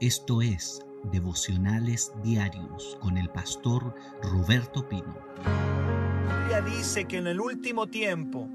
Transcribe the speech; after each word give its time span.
Esto 0.00 0.40
es 0.40 0.80
Devocionales 1.12 2.10
Diarios 2.24 2.96
con 3.02 3.18
el 3.18 3.28
pastor 3.28 3.94
Roberto 4.22 4.88
Pino. 4.88 5.14
La 5.44 6.62
Biblia 6.62 6.78
dice 6.78 7.04
que 7.04 7.18
en 7.18 7.26
el 7.26 7.38
último 7.38 7.86
tiempo 7.86 8.48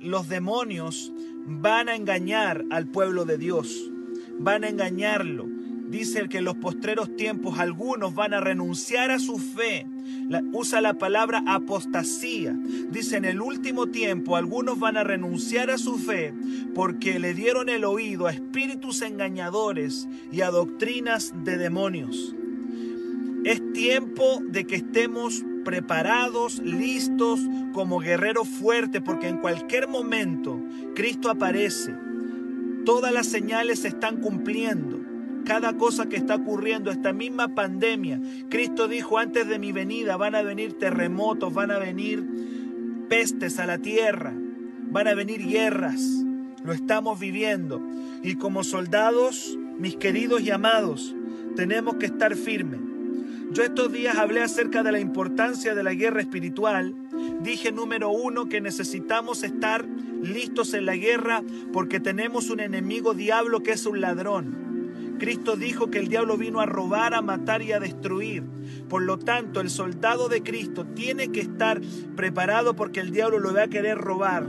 los 0.00 0.28
demonios 0.28 1.12
van 1.46 1.88
a 1.88 1.94
engañar 1.94 2.64
al 2.72 2.88
pueblo 2.88 3.24
de 3.24 3.38
Dios, 3.38 3.88
van 4.40 4.64
a 4.64 4.68
engañarlo. 4.68 5.46
Dice 5.90 6.28
que 6.28 6.38
en 6.38 6.44
los 6.46 6.56
postreros 6.56 7.14
tiempos 7.14 7.60
algunos 7.60 8.16
van 8.16 8.34
a 8.34 8.40
renunciar 8.40 9.12
a 9.12 9.20
su 9.20 9.38
fe 9.38 9.86
usa 10.52 10.80
la 10.80 10.94
palabra 10.94 11.42
apostasía. 11.46 12.56
Dice, 12.90 13.16
en 13.16 13.24
el 13.24 13.40
último 13.40 13.86
tiempo 13.88 14.36
algunos 14.36 14.78
van 14.78 14.96
a 14.96 15.04
renunciar 15.04 15.70
a 15.70 15.78
su 15.78 15.98
fe 15.98 16.34
porque 16.74 17.18
le 17.18 17.34
dieron 17.34 17.68
el 17.68 17.84
oído 17.84 18.26
a 18.26 18.32
espíritus 18.32 19.02
engañadores 19.02 20.08
y 20.30 20.42
a 20.42 20.50
doctrinas 20.50 21.32
de 21.44 21.56
demonios. 21.56 22.34
Es 23.44 23.72
tiempo 23.72 24.40
de 24.44 24.66
que 24.66 24.76
estemos 24.76 25.44
preparados, 25.64 26.58
listos 26.60 27.40
como 27.72 28.00
guerreros 28.00 28.48
fuertes, 28.48 29.02
porque 29.02 29.28
en 29.28 29.38
cualquier 29.38 29.86
momento 29.86 30.60
Cristo 30.94 31.30
aparece. 31.30 31.94
Todas 32.84 33.12
las 33.12 33.26
señales 33.26 33.80
se 33.80 33.88
están 33.88 34.20
cumpliendo 34.20 34.97
cada 35.48 35.78
cosa 35.78 36.10
que 36.10 36.16
está 36.16 36.34
ocurriendo, 36.34 36.90
esta 36.90 37.14
misma 37.14 37.54
pandemia. 37.54 38.20
Cristo 38.50 38.86
dijo, 38.86 39.16
antes 39.16 39.48
de 39.48 39.58
mi 39.58 39.72
venida 39.72 40.18
van 40.18 40.34
a 40.34 40.42
venir 40.42 40.74
terremotos, 40.78 41.54
van 41.54 41.70
a 41.70 41.78
venir 41.78 42.22
pestes 43.08 43.58
a 43.58 43.64
la 43.64 43.78
tierra, 43.78 44.34
van 44.90 45.08
a 45.08 45.14
venir 45.14 45.48
guerras. 45.48 46.02
Lo 46.62 46.74
estamos 46.74 47.18
viviendo. 47.18 47.80
Y 48.22 48.34
como 48.34 48.62
soldados, 48.62 49.58
mis 49.78 49.96
queridos 49.96 50.42
y 50.42 50.50
amados, 50.50 51.16
tenemos 51.56 51.94
que 51.94 52.04
estar 52.04 52.36
firmes. 52.36 52.80
Yo 53.50 53.62
estos 53.62 53.90
días 53.90 54.18
hablé 54.18 54.42
acerca 54.42 54.82
de 54.82 54.92
la 54.92 55.00
importancia 55.00 55.74
de 55.74 55.82
la 55.82 55.94
guerra 55.94 56.20
espiritual. 56.20 56.94
Dije 57.40 57.72
número 57.72 58.10
uno 58.10 58.50
que 58.50 58.60
necesitamos 58.60 59.42
estar 59.44 59.86
listos 60.22 60.74
en 60.74 60.84
la 60.84 60.96
guerra 60.96 61.42
porque 61.72 62.00
tenemos 62.00 62.50
un 62.50 62.60
enemigo 62.60 63.14
diablo 63.14 63.62
que 63.62 63.72
es 63.72 63.86
un 63.86 64.02
ladrón. 64.02 64.67
Cristo 65.18 65.56
dijo 65.56 65.90
que 65.90 65.98
el 65.98 66.08
diablo 66.08 66.36
vino 66.36 66.60
a 66.60 66.66
robar, 66.66 67.14
a 67.14 67.22
matar 67.22 67.62
y 67.62 67.72
a 67.72 67.80
destruir. 67.80 68.44
Por 68.88 69.02
lo 69.02 69.18
tanto, 69.18 69.60
el 69.60 69.70
soldado 69.70 70.28
de 70.28 70.42
Cristo 70.42 70.86
tiene 70.86 71.30
que 71.30 71.40
estar 71.40 71.80
preparado 72.16 72.74
porque 72.74 73.00
el 73.00 73.10
diablo 73.10 73.38
lo 73.38 73.52
va 73.52 73.64
a 73.64 73.68
querer 73.68 73.98
robar. 73.98 74.46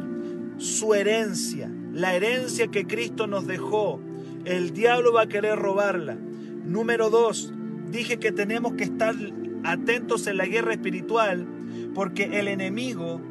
Su 0.57 0.93
herencia, 0.93 1.71
la 1.93 2.15
herencia 2.15 2.67
que 2.67 2.85
Cristo 2.85 3.27
nos 3.27 3.47
dejó, 3.47 3.99
el 4.45 4.73
diablo 4.73 5.13
va 5.13 5.23
a 5.23 5.27
querer 5.27 5.57
robarla. 5.57 6.15
Número 6.15 7.09
dos, 7.09 7.53
dije 7.91 8.17
que 8.17 8.31
tenemos 8.31 8.73
que 8.73 8.83
estar 8.83 9.15
atentos 9.63 10.27
en 10.27 10.37
la 10.37 10.45
guerra 10.45 10.73
espiritual 10.73 11.47
porque 11.93 12.39
el 12.39 12.47
enemigo 12.47 13.21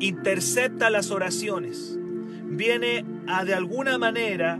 intercepta 0.00 0.90
las 0.90 1.10
oraciones. 1.10 1.98
Viene 2.44 3.04
a 3.26 3.44
de 3.44 3.54
alguna 3.54 3.98
manera 3.98 4.58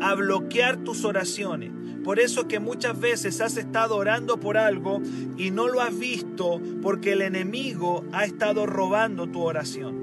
a 0.00 0.14
bloquear 0.14 0.78
tus 0.78 1.04
oraciones. 1.04 1.72
Por 2.04 2.18
eso 2.18 2.48
que 2.48 2.60
muchas 2.60 2.98
veces 2.98 3.40
has 3.40 3.56
estado 3.56 3.96
orando 3.96 4.40
por 4.40 4.56
algo 4.56 5.02
y 5.36 5.50
no 5.50 5.68
lo 5.68 5.82
has 5.82 5.98
visto 5.98 6.60
porque 6.82 7.12
el 7.12 7.22
enemigo 7.22 8.04
ha 8.12 8.24
estado 8.24 8.66
robando 8.66 9.26
tu 9.26 9.42
oración. 9.42 10.00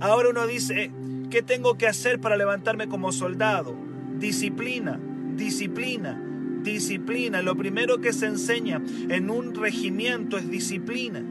Ahora 0.00 0.30
uno 0.30 0.46
dice, 0.46 0.92
¿qué 1.30 1.42
tengo 1.42 1.76
que 1.76 1.86
hacer 1.86 2.20
para 2.20 2.36
levantarme 2.36 2.88
como 2.88 3.12
soldado? 3.12 3.74
Disciplina, 4.18 5.00
disciplina, 5.34 6.22
disciplina. 6.62 7.42
Lo 7.42 7.56
primero 7.56 8.00
que 8.00 8.12
se 8.12 8.26
enseña 8.26 8.82
en 9.08 9.30
un 9.30 9.54
regimiento 9.54 10.36
es 10.36 10.50
disciplina. 10.50 11.22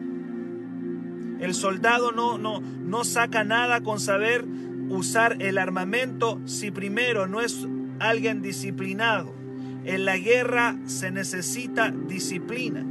El 1.40 1.54
soldado 1.54 2.12
no, 2.12 2.38
no, 2.38 2.62
no 2.62 3.04
saca 3.04 3.44
nada 3.44 3.82
con 3.82 4.00
saber 4.00 4.46
usar 4.90 5.38
el 5.40 5.58
armamento 5.58 6.42
si 6.46 6.72
primero 6.72 7.28
no 7.28 7.42
es 7.42 7.68
alguien 8.00 8.42
disciplinado. 8.42 9.34
En 9.86 10.06
la 10.06 10.18
guerra 10.18 10.78
se 10.86 11.12
necesita 11.12 11.92
disciplina. 11.92 12.86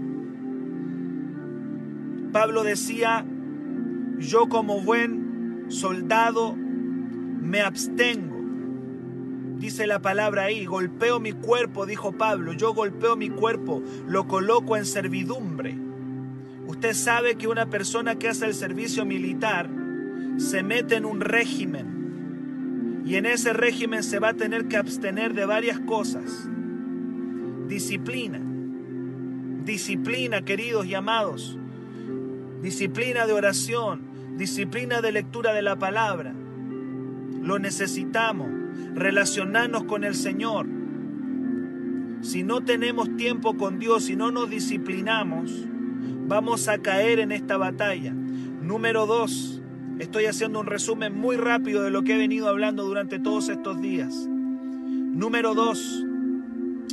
Pablo 2.33 2.63
decía, 2.63 3.25
yo 4.19 4.49
como 4.49 4.81
buen 4.81 5.67
soldado 5.69 6.55
me 6.57 7.61
abstengo. 7.61 8.37
Dice 9.59 9.87
la 9.87 10.01
palabra 10.01 10.45
ahí, 10.45 10.67
golpeo 10.67 11.19
mi 11.19 11.33
cuerpo, 11.33 11.85
dijo 11.85 12.13
Pablo, 12.13 12.53
yo 12.53 12.75
golpeo 12.75 13.17
mi 13.17 13.29
cuerpo, 13.29 13.83
lo 14.07 14.29
coloco 14.29 14.77
en 14.77 14.85
servidumbre. 14.85 15.77
Usted 16.67 16.95
sabe 16.95 17.37
que 17.37 17.49
una 17.49 17.67
persona 17.67 18.17
que 18.17 18.29
hace 18.29 18.47
el 18.47 18.55
servicio 18.55 19.05
militar 19.05 19.69
se 20.39 20.63
mete 20.63 20.97
en 20.97 21.05
un 21.05 21.21
régimen 21.21 23.03
y 23.05 23.17
en 23.17 23.27
ese 23.27 23.53
régimen 23.53 24.03
se 24.03 24.19
va 24.19 24.29
a 24.29 24.35
tener 24.35 24.69
que 24.69 24.77
abstener 24.77 25.35
de 25.35 25.45
varias 25.47 25.81
cosas. 25.81 26.49
Disciplina, 27.67 28.41
disciplina 29.65 30.43
queridos 30.43 30.87
y 30.87 30.95
amados, 30.95 31.59
disciplina 32.63 33.27
de 33.27 33.33
oración, 33.33 34.03
disciplina 34.37 35.01
de 35.01 35.13
lectura 35.13 35.53
de 35.53 35.63
la 35.63 35.77
palabra. 35.77 36.35
Lo 37.43 37.59
necesitamos, 37.59 38.49
relacionarnos 38.95 39.85
con 39.85 40.05
el 40.05 40.15
Señor. 40.15 40.67
Si 42.21 42.43
no 42.43 42.63
tenemos 42.63 43.17
tiempo 43.17 43.57
con 43.57 43.79
Dios, 43.79 44.05
si 44.05 44.17
no 44.17 44.31
nos 44.31 44.51
disciplinamos, 44.51 45.67
vamos 46.27 46.69
a 46.69 46.79
caer 46.79 47.21
en 47.21 47.33
esta 47.33 47.57
batalla. 47.57 48.13
Número 48.13 49.07
dos, 49.07 49.58
Estoy 49.99 50.27
haciendo 50.27 50.61
un 50.61 50.67
resumen 50.67 51.19
muy 51.19 51.37
rápido 51.37 51.83
de 51.83 51.91
lo 51.91 52.05
que 52.05 52.15
he 52.15 52.19
venido 52.19 52.49
hablando 52.49 52.85
durante 52.85 53.19
todos 53.19 53.49
estos 53.49 53.81
días. 53.81 54.29
Número 54.29 55.55
dos, 55.55 56.05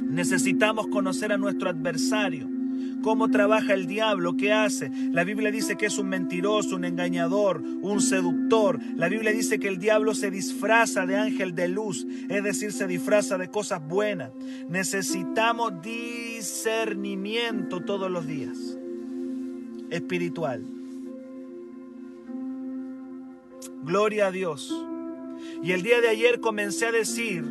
necesitamos 0.03 0.87
conocer 0.87 1.31
a 1.31 1.37
nuestro 1.37 1.69
adversario. 1.69 2.49
¿Cómo 3.03 3.29
trabaja 3.29 3.75
el 3.75 3.85
diablo? 3.85 4.35
¿Qué 4.35 4.51
hace? 4.51 4.89
La 5.11 5.23
Biblia 5.23 5.51
dice 5.51 5.75
que 5.75 5.85
es 5.85 5.99
un 5.99 6.09
mentiroso, 6.09 6.75
un 6.75 6.85
engañador, 6.85 7.61
un 7.61 8.01
seductor. 8.01 8.79
La 8.95 9.07
Biblia 9.07 9.31
dice 9.31 9.59
que 9.59 9.67
el 9.67 9.77
diablo 9.77 10.15
se 10.15 10.31
disfraza 10.31 11.05
de 11.05 11.15
ángel 11.15 11.53
de 11.53 11.67
luz, 11.67 12.07
es 12.27 12.43
decir, 12.43 12.71
se 12.71 12.87
disfraza 12.87 13.37
de 13.37 13.49
cosas 13.49 13.87
buenas. 13.87 14.31
Necesitamos 14.67 15.73
discernimiento 15.83 17.81
todos 17.81 18.09
los 18.09 18.25
días, 18.25 18.79
espiritual. 19.91 20.74
Gloria 23.83 24.27
a 24.27 24.31
Dios. 24.31 24.73
Y 25.63 25.71
el 25.71 25.83
día 25.83 26.01
de 26.01 26.09
ayer 26.09 26.39
comencé 26.39 26.87
a 26.87 26.91
decir, 26.91 27.43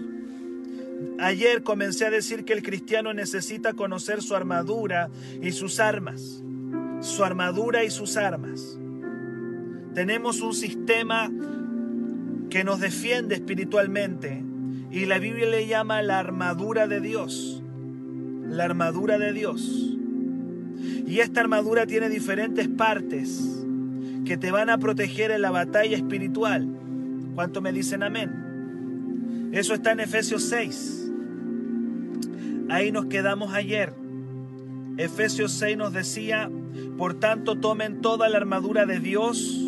ayer 1.19 1.63
comencé 1.63 2.07
a 2.07 2.11
decir 2.11 2.45
que 2.45 2.53
el 2.53 2.63
cristiano 2.63 3.13
necesita 3.15 3.75
conocer 3.75 4.23
su 4.23 4.35
armadura 4.35 5.11
y 5.43 5.53
sus 5.53 5.81
armas. 5.81 6.43
Su 7.01 7.25
armadura 7.25 7.85
y 7.85 7.91
sus 7.91 8.17
armas. 8.17 8.79
Tenemos 9.95 10.41
un 10.41 10.55
sistema 10.55 11.31
que 12.51 12.65
nos 12.65 12.81
defiende 12.81 13.35
espiritualmente 13.35 14.43
y 14.91 15.07
la 15.07 15.19
Biblia 15.19 15.47
le 15.47 15.67
llama 15.67 16.03
la 16.03 16.19
armadura 16.19 16.87
de 16.87 17.01
Dios. 17.01 17.63
La 18.49 18.65
armadura 18.65 19.19
de 19.19 19.33
Dios. 19.33 19.97
Y 21.07 21.21
esta 21.21 21.41
armadura 21.41 21.87
tiene 21.87 22.09
diferentes 22.09 22.69
partes 22.69 23.54
que 24.25 24.37
te 24.37 24.51
van 24.51 24.71
a 24.71 24.79
proteger 24.79 25.31
en 25.31 25.43
la 25.43 25.51
batalla 25.51 25.97
espiritual. 25.97 26.67
¿Cuánto 27.35 27.61
me 27.61 27.73
dicen 27.73 28.03
amén? 28.03 29.51
Eso 29.53 29.75
está 29.75 29.93
en 29.93 30.01
Efesios 30.01 30.43
6. 30.45 31.13
Ahí 32.71 32.91
nos 32.91 33.07
quedamos 33.07 33.53
ayer. 33.55 33.93
Efesios 34.97 35.53
6 35.53 35.77
nos 35.77 35.93
decía, 35.93 36.51
por 36.97 37.15
tanto 37.15 37.57
tomen 37.57 38.01
toda 38.01 38.29
la 38.29 38.39
armadura 38.39 38.87
de 38.87 39.01
Dios 39.01 39.61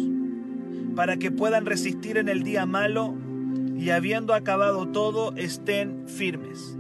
para 0.95 1.19
que 1.19 1.31
puedan 1.31 1.67
resistir 1.67 2.17
en 2.17 2.29
el 2.29 2.43
día 2.43 2.65
malo 2.67 3.15
y 3.77 3.91
habiendo 3.91 4.35
acabado 4.35 4.89
todo 4.89 5.35
estén 5.37 6.09
firmes. 6.09 6.77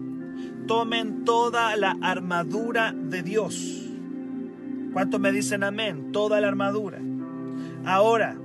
Tomen 0.66 1.24
toda 1.24 1.76
la 1.76 1.96
armadura 2.00 2.92
de 2.92 3.22
Dios. 3.22 3.84
¿Cuántos 4.92 5.20
me 5.20 5.30
dicen 5.30 5.62
amén? 5.62 6.10
Toda 6.12 6.40
la 6.40 6.48
armadura. 6.48 6.98
Ahora, 7.86 8.36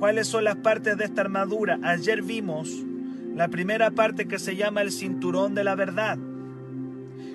¿cuáles 0.00 0.26
son 0.26 0.42
las 0.42 0.56
partes 0.56 0.98
de 0.98 1.04
esta 1.04 1.20
armadura? 1.20 1.78
Ayer 1.84 2.20
vimos 2.20 2.68
la 3.32 3.46
primera 3.46 3.92
parte 3.92 4.26
que 4.26 4.40
se 4.40 4.56
llama 4.56 4.82
el 4.82 4.90
cinturón 4.90 5.54
de 5.54 5.62
la 5.62 5.76
verdad. 5.76 6.18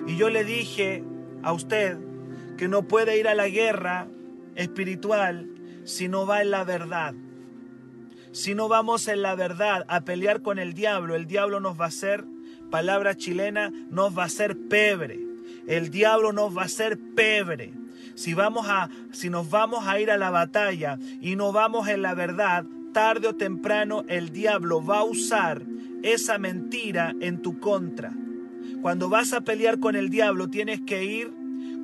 Y 0.06 0.16
yo 0.18 0.28
le 0.28 0.44
dije 0.44 1.02
a 1.42 1.54
usted 1.54 1.96
que 2.58 2.68
no 2.68 2.82
puede 2.82 3.18
ir 3.18 3.28
a 3.28 3.34
la 3.34 3.48
guerra 3.48 4.08
espiritual 4.56 5.48
si 5.84 6.06
no 6.06 6.26
va 6.26 6.42
en 6.42 6.50
la 6.50 6.64
verdad. 6.64 7.14
Si 8.32 8.54
no 8.54 8.68
vamos 8.68 9.08
en 9.08 9.22
la 9.22 9.34
verdad 9.34 9.86
a 9.88 10.02
pelear 10.02 10.42
con 10.42 10.58
el 10.58 10.74
diablo, 10.74 11.14
el 11.14 11.26
diablo 11.26 11.60
nos 11.60 11.80
va 11.80 11.86
a 11.86 11.88
hacer 11.88 12.26
palabra 12.70 13.16
chilena, 13.16 13.72
nos 13.88 14.16
va 14.16 14.24
a 14.24 14.26
hacer 14.26 14.54
pebre. 14.68 15.18
El 15.66 15.90
diablo 15.90 16.34
nos 16.34 16.54
va 16.54 16.62
a 16.62 16.66
hacer 16.66 16.98
pebre. 17.14 17.72
Si, 18.14 18.34
vamos 18.34 18.66
a, 18.68 18.88
si 19.12 19.30
nos 19.30 19.50
vamos 19.50 19.86
a 19.86 20.00
ir 20.00 20.10
a 20.10 20.18
la 20.18 20.30
batalla 20.30 20.98
y 21.20 21.36
no 21.36 21.52
vamos 21.52 21.88
en 21.88 22.02
la 22.02 22.14
verdad, 22.14 22.64
tarde 22.92 23.28
o 23.28 23.34
temprano 23.34 24.04
el 24.08 24.30
diablo 24.30 24.84
va 24.84 24.98
a 24.98 25.04
usar 25.04 25.62
esa 26.02 26.38
mentira 26.38 27.14
en 27.20 27.42
tu 27.42 27.58
contra. 27.58 28.12
Cuando 28.80 29.08
vas 29.08 29.32
a 29.32 29.42
pelear 29.42 29.78
con 29.78 29.96
el 29.96 30.08
diablo 30.10 30.48
tienes 30.48 30.80
que 30.80 31.04
ir 31.04 31.32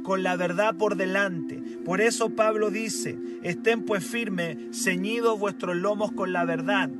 con 0.02 0.22
la 0.22 0.36
verdad 0.36 0.74
por 0.74 0.96
delante. 0.96 1.62
Por 1.84 2.00
eso 2.00 2.30
Pablo 2.30 2.70
dice, 2.70 3.18
estén 3.42 3.84
pues 3.84 4.04
firmes, 4.04 4.56
ceñidos 4.72 5.38
vuestros 5.38 5.76
lomos 5.76 6.12
con 6.12 6.32
la 6.32 6.44
verdad. 6.44 6.90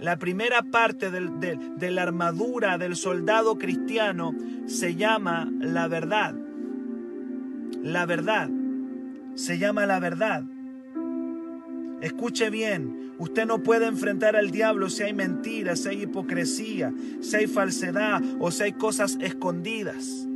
La 0.00 0.18
primera 0.18 0.62
parte 0.62 1.10
de 1.10 1.90
la 1.90 2.02
armadura 2.02 2.78
del 2.78 2.96
soldado 2.96 3.58
cristiano 3.58 4.34
se 4.66 4.94
llama 4.94 5.50
la 5.60 5.88
verdad. 5.88 6.34
La 7.82 8.06
verdad. 8.06 8.50
Se 9.38 9.56
llama 9.56 9.86
la 9.86 10.00
verdad. 10.00 10.42
Escuche 12.00 12.50
bien, 12.50 13.12
usted 13.18 13.46
no 13.46 13.62
puede 13.62 13.86
enfrentar 13.86 14.34
al 14.34 14.50
diablo 14.50 14.90
si 14.90 15.04
hay 15.04 15.12
mentiras, 15.12 15.78
si 15.78 15.90
hay 15.90 16.02
hipocresía, 16.02 16.92
si 17.20 17.36
hay 17.36 17.46
falsedad 17.46 18.20
o 18.40 18.50
si 18.50 18.64
hay 18.64 18.72
cosas 18.72 19.16
escondidas. 19.20 20.26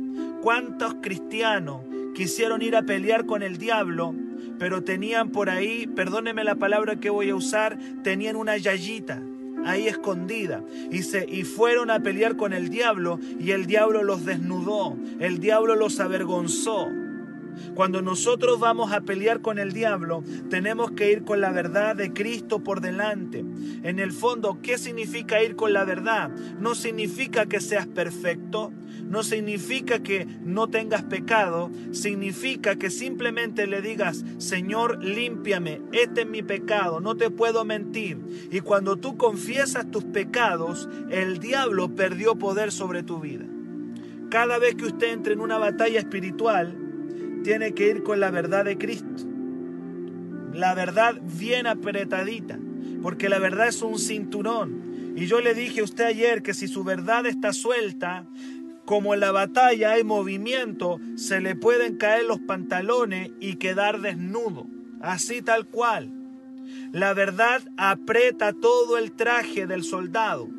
¿Cuántos 0.41 0.95
cristianos 1.01 1.81
quisieron 2.15 2.61
ir 2.61 2.77
a 2.77 2.83
pelear 2.83 3.25
con 3.25 3.43
el 3.43 3.57
diablo, 3.57 4.15
pero 4.57 4.85
tenían 4.85 5.31
por 5.31 5.49
ahí, 5.49 5.85
perdóneme 5.85 6.45
la 6.45 6.55
palabra 6.55 6.95
que 7.01 7.09
voy 7.09 7.29
a 7.29 7.35
usar, 7.35 7.77
tenían 8.03 8.37
una 8.37 8.55
yayita 8.55 9.21
ahí 9.65 9.89
escondida 9.89 10.63
y, 10.91 11.03
se, 11.03 11.25
y 11.29 11.43
fueron 11.43 11.91
a 11.91 11.99
pelear 11.99 12.37
con 12.37 12.53
el 12.53 12.69
diablo 12.69 13.19
y 13.37 13.51
el 13.51 13.65
diablo 13.65 14.01
los 14.01 14.23
desnudó, 14.23 14.95
el 15.19 15.39
diablo 15.39 15.75
los 15.75 15.99
avergonzó. 15.99 16.87
Cuando 17.75 18.01
nosotros 18.01 18.59
vamos 18.59 18.91
a 18.91 19.01
pelear 19.01 19.41
con 19.41 19.59
el 19.59 19.73
diablo, 19.73 20.23
tenemos 20.49 20.91
que 20.91 21.11
ir 21.11 21.23
con 21.23 21.41
la 21.41 21.51
verdad 21.51 21.95
de 21.95 22.13
Cristo 22.13 22.63
por 22.63 22.81
delante. 22.81 23.39
En 23.83 23.99
el 23.99 24.11
fondo, 24.11 24.59
¿qué 24.61 24.77
significa 24.77 25.43
ir 25.43 25.55
con 25.55 25.73
la 25.73 25.83
verdad? 25.85 26.29
No 26.59 26.75
significa 26.75 27.45
que 27.45 27.59
seas 27.59 27.87
perfecto, 27.87 28.71
no 29.03 29.23
significa 29.23 29.99
que 29.99 30.25
no 30.43 30.69
tengas 30.69 31.03
pecado, 31.03 31.69
significa 31.91 32.77
que 32.77 32.89
simplemente 32.89 33.67
le 33.67 33.81
digas, 33.81 34.23
Señor, 34.37 35.03
límpiame, 35.03 35.81
este 35.91 36.21
es 36.21 36.27
mi 36.27 36.41
pecado, 36.41 36.99
no 36.99 37.15
te 37.15 37.29
puedo 37.29 37.65
mentir. 37.65 38.19
Y 38.51 38.61
cuando 38.61 38.97
tú 38.97 39.17
confiesas 39.17 39.91
tus 39.91 40.03
pecados, 40.03 40.89
el 41.09 41.39
diablo 41.39 41.95
perdió 41.95 42.35
poder 42.35 42.71
sobre 42.71 43.03
tu 43.03 43.19
vida. 43.19 43.45
Cada 44.29 44.57
vez 44.57 44.75
que 44.75 44.85
usted 44.85 45.11
entre 45.11 45.33
en 45.33 45.41
una 45.41 45.59
batalla 45.59 45.99
espiritual, 45.99 46.75
tiene 47.43 47.73
que 47.73 47.89
ir 47.89 48.03
con 48.03 48.19
la 48.19 48.31
verdad 48.31 48.65
de 48.65 48.77
Cristo. 48.77 49.23
La 50.53 50.73
verdad 50.73 51.19
bien 51.37 51.67
apretadita, 51.67 52.57
porque 53.01 53.29
la 53.29 53.39
verdad 53.39 53.67
es 53.67 53.81
un 53.81 53.99
cinturón. 53.99 55.13
Y 55.15 55.27
yo 55.27 55.41
le 55.41 55.53
dije 55.53 55.81
a 55.81 55.83
usted 55.83 56.05
ayer 56.05 56.41
que 56.41 56.53
si 56.53 56.67
su 56.67 56.83
verdad 56.83 57.25
está 57.25 57.53
suelta, 57.53 58.25
como 58.85 59.13
en 59.13 59.19
la 59.19 59.31
batalla 59.31 59.91
hay 59.91 60.03
movimiento, 60.03 60.99
se 61.15 61.39
le 61.39 61.55
pueden 61.55 61.97
caer 61.97 62.25
los 62.25 62.39
pantalones 62.39 63.31
y 63.39 63.55
quedar 63.55 64.01
desnudo. 64.01 64.67
Así 65.01 65.41
tal 65.41 65.67
cual. 65.67 66.11
La 66.91 67.13
verdad 67.13 67.61
aprieta 67.77 68.53
todo 68.53 68.97
el 68.97 69.11
traje 69.11 69.67
del 69.67 69.83
soldado. 69.83 70.49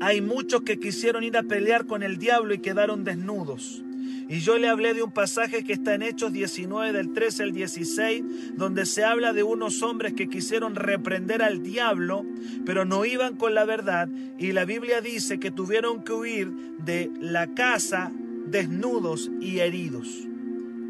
Hay 0.00 0.20
muchos 0.20 0.62
que 0.62 0.78
quisieron 0.78 1.24
ir 1.24 1.36
a 1.36 1.42
pelear 1.42 1.86
con 1.86 2.02
el 2.02 2.18
diablo 2.18 2.54
y 2.54 2.58
quedaron 2.58 3.04
desnudos. 3.04 3.84
Y 4.30 4.38
yo 4.38 4.58
le 4.58 4.68
hablé 4.68 4.94
de 4.94 5.02
un 5.02 5.10
pasaje 5.10 5.64
que 5.64 5.72
está 5.72 5.94
en 5.94 6.02
Hechos 6.02 6.32
19 6.32 6.92
del 6.92 7.12
13 7.12 7.42
al 7.42 7.52
16, 7.52 8.56
donde 8.56 8.86
se 8.86 9.02
habla 9.02 9.32
de 9.32 9.42
unos 9.42 9.82
hombres 9.82 10.12
que 10.12 10.28
quisieron 10.28 10.76
reprender 10.76 11.42
al 11.42 11.64
diablo, 11.64 12.24
pero 12.64 12.84
no 12.84 13.04
iban 13.04 13.34
con 13.34 13.56
la 13.56 13.64
verdad. 13.64 14.08
Y 14.38 14.52
la 14.52 14.64
Biblia 14.64 15.00
dice 15.00 15.40
que 15.40 15.50
tuvieron 15.50 16.04
que 16.04 16.12
huir 16.12 16.52
de 16.78 17.10
la 17.18 17.48
casa 17.54 18.12
desnudos 18.46 19.32
y 19.40 19.58
heridos. 19.58 20.28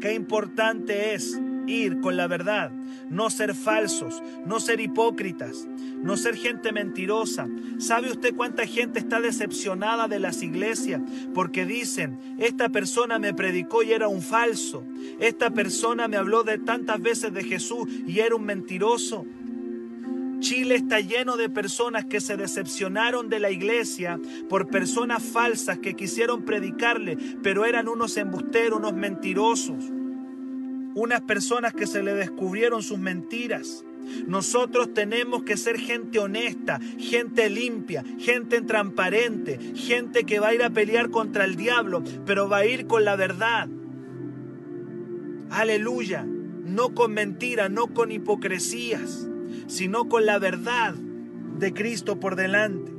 Qué 0.01 0.13
importante 0.13 1.15
es 1.15 1.39
ir 1.65 1.99
con 1.99 2.17
la 2.17 2.27
verdad, 2.27 2.69
no 3.09 3.31
ser 3.31 3.55
falsos, 3.55 4.21
no 4.45 4.59
ser 4.59 4.79
hipócritas, 4.79 5.67
no 6.01 6.17
ser 6.17 6.35
gente 6.35 6.71
mentirosa. 6.71 7.47
¿Sabe 7.77 8.11
usted 8.11 8.35
cuánta 8.35 8.65
gente 8.65 8.99
está 8.99 9.19
decepcionada 9.19 10.07
de 10.07 10.19
las 10.19 10.41
iglesias? 10.41 11.01
Porque 11.33 11.65
dicen, 11.65 12.19
esta 12.39 12.69
persona 12.69 13.19
me 13.19 13.33
predicó 13.33 13.83
y 13.83 13.91
era 13.91 14.07
un 14.07 14.21
falso, 14.21 14.83
esta 15.19 15.51
persona 15.51 16.07
me 16.07 16.17
habló 16.17 16.43
de 16.43 16.57
tantas 16.57 17.01
veces 17.01 17.33
de 17.33 17.43
Jesús 17.43 17.87
y 18.07 18.19
era 18.19 18.35
un 18.35 18.45
mentiroso. 18.45 19.25
Chile 20.39 20.73
está 20.75 20.99
lleno 20.99 21.37
de 21.37 21.49
personas 21.49 22.05
que 22.05 22.19
se 22.19 22.35
decepcionaron 22.35 23.29
de 23.29 23.39
la 23.39 23.51
iglesia 23.51 24.19
por 24.49 24.69
personas 24.69 25.21
falsas 25.21 25.77
que 25.77 25.93
quisieron 25.93 26.43
predicarle, 26.43 27.15
pero 27.43 27.63
eran 27.63 27.87
unos 27.87 28.17
embusteros, 28.17 28.79
unos 28.79 28.93
mentirosos 28.93 29.91
unas 30.95 31.21
personas 31.21 31.73
que 31.73 31.87
se 31.87 32.03
le 32.03 32.13
descubrieron 32.13 32.83
sus 32.83 32.99
mentiras. 32.99 33.85
Nosotros 34.27 34.93
tenemos 34.93 35.43
que 35.43 35.57
ser 35.57 35.79
gente 35.79 36.19
honesta, 36.19 36.79
gente 36.97 37.49
limpia, 37.49 38.03
gente 38.19 38.61
transparente, 38.61 39.59
gente 39.75 40.23
que 40.25 40.39
va 40.39 40.49
a 40.49 40.53
ir 40.55 40.63
a 40.63 40.69
pelear 40.69 41.09
contra 41.09 41.45
el 41.45 41.55
diablo, 41.55 42.03
pero 42.25 42.49
va 42.49 42.57
a 42.57 42.65
ir 42.65 42.87
con 42.87 43.05
la 43.05 43.15
verdad. 43.15 43.69
Aleluya, 45.49 46.25
no 46.25 46.93
con 46.93 47.13
mentiras, 47.13 47.69
no 47.69 47.87
con 47.87 48.11
hipocresías, 48.11 49.27
sino 49.67 50.09
con 50.09 50.25
la 50.25 50.39
verdad 50.39 50.93
de 50.93 51.73
Cristo 51.73 52.19
por 52.19 52.35
delante. 52.35 52.91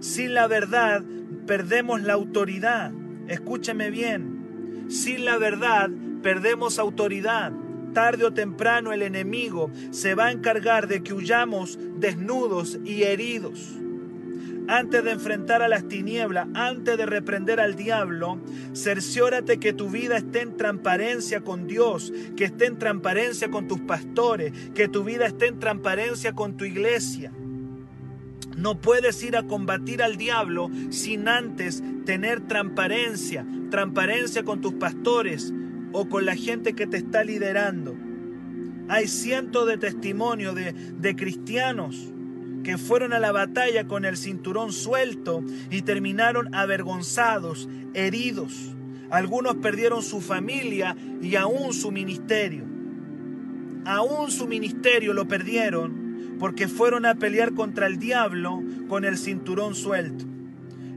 Sin 0.00 0.34
la 0.34 0.46
verdad 0.46 1.04
perdemos 1.46 2.02
la 2.02 2.14
autoridad. 2.14 2.92
Escúcheme 3.28 3.90
bien. 3.90 4.86
Sin 4.88 5.24
la 5.24 5.38
verdad 5.38 5.90
perdemos 6.22 6.78
autoridad. 6.78 7.52
Tarde 7.92 8.24
o 8.24 8.32
temprano 8.32 8.92
el 8.92 9.02
enemigo 9.02 9.70
se 9.90 10.14
va 10.14 10.26
a 10.26 10.32
encargar 10.32 10.88
de 10.88 11.02
que 11.02 11.12
huyamos 11.12 11.78
desnudos 11.96 12.78
y 12.84 13.02
heridos. 13.02 13.78
Antes 14.68 15.04
de 15.04 15.10
enfrentar 15.10 15.60
a 15.60 15.68
las 15.68 15.88
tinieblas, 15.88 16.46
antes 16.54 16.96
de 16.96 17.04
reprender 17.04 17.60
al 17.60 17.74
diablo, 17.74 18.38
cerciórate 18.74 19.58
que 19.58 19.72
tu 19.72 19.90
vida 19.90 20.16
esté 20.16 20.40
en 20.40 20.56
transparencia 20.56 21.42
con 21.42 21.66
Dios, 21.66 22.12
que 22.36 22.44
esté 22.44 22.66
en 22.66 22.78
transparencia 22.78 23.50
con 23.50 23.66
tus 23.66 23.80
pastores, 23.80 24.52
que 24.72 24.88
tu 24.88 25.02
vida 25.02 25.26
esté 25.26 25.48
en 25.48 25.58
transparencia 25.58 26.32
con 26.32 26.56
tu 26.56 26.64
iglesia. 26.64 27.32
No 28.56 28.80
puedes 28.80 29.22
ir 29.24 29.36
a 29.36 29.42
combatir 29.42 30.02
al 30.02 30.16
diablo 30.16 30.70
sin 30.90 31.26
antes 31.26 31.82
tener 32.04 32.46
transparencia, 32.46 33.44
transparencia 33.70 34.44
con 34.44 34.60
tus 34.60 34.74
pastores, 34.74 35.52
o 35.92 36.08
con 36.08 36.24
la 36.24 36.36
gente 36.36 36.74
que 36.74 36.86
te 36.86 36.98
está 36.98 37.24
liderando. 37.24 37.96
Hay 38.88 39.08
cientos 39.08 39.66
de 39.66 39.78
testimonios 39.78 40.54
de, 40.54 40.72
de 40.72 41.16
cristianos 41.16 42.12
que 42.62 42.78
fueron 42.78 43.12
a 43.12 43.18
la 43.18 43.32
batalla 43.32 43.86
con 43.86 44.04
el 44.04 44.16
cinturón 44.16 44.72
suelto 44.72 45.44
y 45.70 45.82
terminaron 45.82 46.54
avergonzados, 46.54 47.68
heridos. 47.94 48.74
Algunos 49.10 49.56
perdieron 49.56 50.02
su 50.02 50.20
familia 50.20 50.96
y 51.20 51.36
aún 51.36 51.72
su 51.72 51.90
ministerio. 51.90 52.64
Aún 53.84 54.30
su 54.30 54.46
ministerio 54.46 55.12
lo 55.12 55.26
perdieron 55.26 56.36
porque 56.38 56.68
fueron 56.68 57.06
a 57.06 57.16
pelear 57.16 57.54
contra 57.54 57.86
el 57.86 57.98
diablo 57.98 58.62
con 58.88 59.04
el 59.04 59.18
cinturón 59.18 59.74
suelto. 59.74 60.24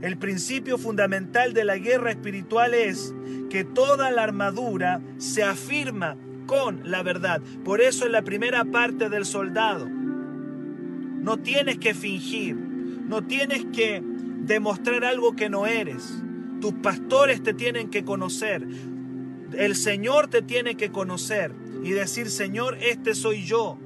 El 0.01 0.17
principio 0.17 0.77
fundamental 0.77 1.53
de 1.53 1.63
la 1.63 1.77
guerra 1.77 2.11
espiritual 2.11 2.73
es 2.73 3.13
que 3.49 3.63
toda 3.63 4.11
la 4.11 4.23
armadura 4.23 5.01
se 5.17 5.43
afirma 5.43 6.17
con 6.45 6.89
la 6.89 7.03
verdad. 7.03 7.41
Por 7.63 7.81
eso 7.81 8.05
en 8.05 8.11
la 8.11 8.21
primera 8.21 8.65
parte 8.65 9.09
del 9.09 9.25
soldado 9.25 9.87
no 9.87 11.37
tienes 11.37 11.79
que 11.79 11.93
fingir, 11.93 12.55
no 12.55 13.23
tienes 13.23 13.65
que 13.73 14.03
demostrar 14.03 15.05
algo 15.05 15.35
que 15.35 15.49
no 15.49 15.65
eres. 15.65 16.21
Tus 16.61 16.73
pastores 16.73 17.41
te 17.41 17.53
tienen 17.53 17.89
que 17.89 18.05
conocer. 18.05 18.67
El 19.53 19.75
Señor 19.75 20.27
te 20.27 20.41
tiene 20.41 20.75
que 20.75 20.91
conocer 20.91 21.51
y 21.83 21.91
decir, 21.91 22.29
Señor, 22.29 22.77
este 22.81 23.15
soy 23.15 23.43
yo. 23.43 23.79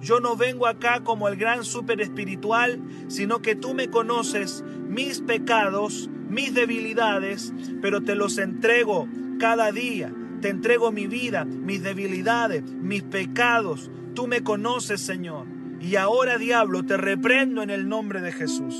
Yo 0.00 0.20
no 0.20 0.36
vengo 0.36 0.66
acá 0.66 1.00
como 1.04 1.28
el 1.28 1.36
gran 1.36 1.64
super 1.64 2.00
espiritual, 2.00 2.80
sino 3.08 3.42
que 3.42 3.54
tú 3.54 3.74
me 3.74 3.90
conoces 3.90 4.64
mis 4.88 5.20
pecados, 5.20 6.08
mis 6.28 6.54
debilidades, 6.54 7.52
pero 7.82 8.02
te 8.02 8.14
los 8.14 8.38
entrego 8.38 9.08
cada 9.38 9.72
día. 9.72 10.12
Te 10.40 10.48
entrego 10.48 10.90
mi 10.90 11.06
vida, 11.06 11.44
mis 11.44 11.82
debilidades, 11.82 12.62
mis 12.62 13.02
pecados. 13.02 13.90
Tú 14.14 14.26
me 14.26 14.42
conoces, 14.42 15.00
Señor. 15.02 15.46
Y 15.80 15.96
ahora, 15.96 16.38
diablo, 16.38 16.82
te 16.84 16.96
reprendo 16.96 17.62
en 17.62 17.70
el 17.70 17.88
nombre 17.88 18.22
de 18.22 18.32
Jesús. 18.32 18.74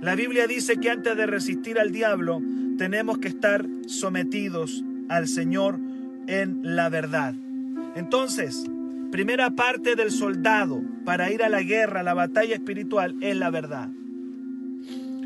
La 0.00 0.16
Biblia 0.16 0.48
dice 0.48 0.78
que 0.78 0.90
antes 0.90 1.16
de 1.16 1.26
resistir 1.26 1.78
al 1.78 1.92
diablo 1.92 2.40
tenemos 2.76 3.18
que 3.18 3.28
estar 3.28 3.64
sometidos 3.86 4.82
al 5.08 5.28
Señor 5.28 5.78
en 6.26 6.58
la 6.62 6.88
verdad. 6.88 7.34
Entonces, 7.94 8.64
primera 9.12 9.50
parte 9.50 9.94
del 9.94 10.10
soldado 10.10 10.80
para 11.04 11.30
ir 11.30 11.44
a 11.44 11.50
la 11.50 11.62
guerra, 11.62 12.02
la 12.02 12.14
batalla 12.14 12.54
espiritual, 12.54 13.14
es 13.20 13.36
la 13.36 13.50
verdad. 13.50 13.90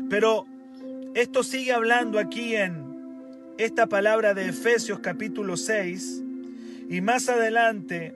Pero 0.09 0.45
esto 1.15 1.41
sigue 1.41 1.71
hablando 1.71 2.19
aquí 2.19 2.53
en 2.53 2.85
esta 3.57 3.87
palabra 3.87 4.33
de 4.33 4.49
Efesios 4.49 4.99
capítulo 4.99 5.55
6 5.55 6.21
y 6.89 6.99
más 6.99 7.29
adelante 7.29 8.13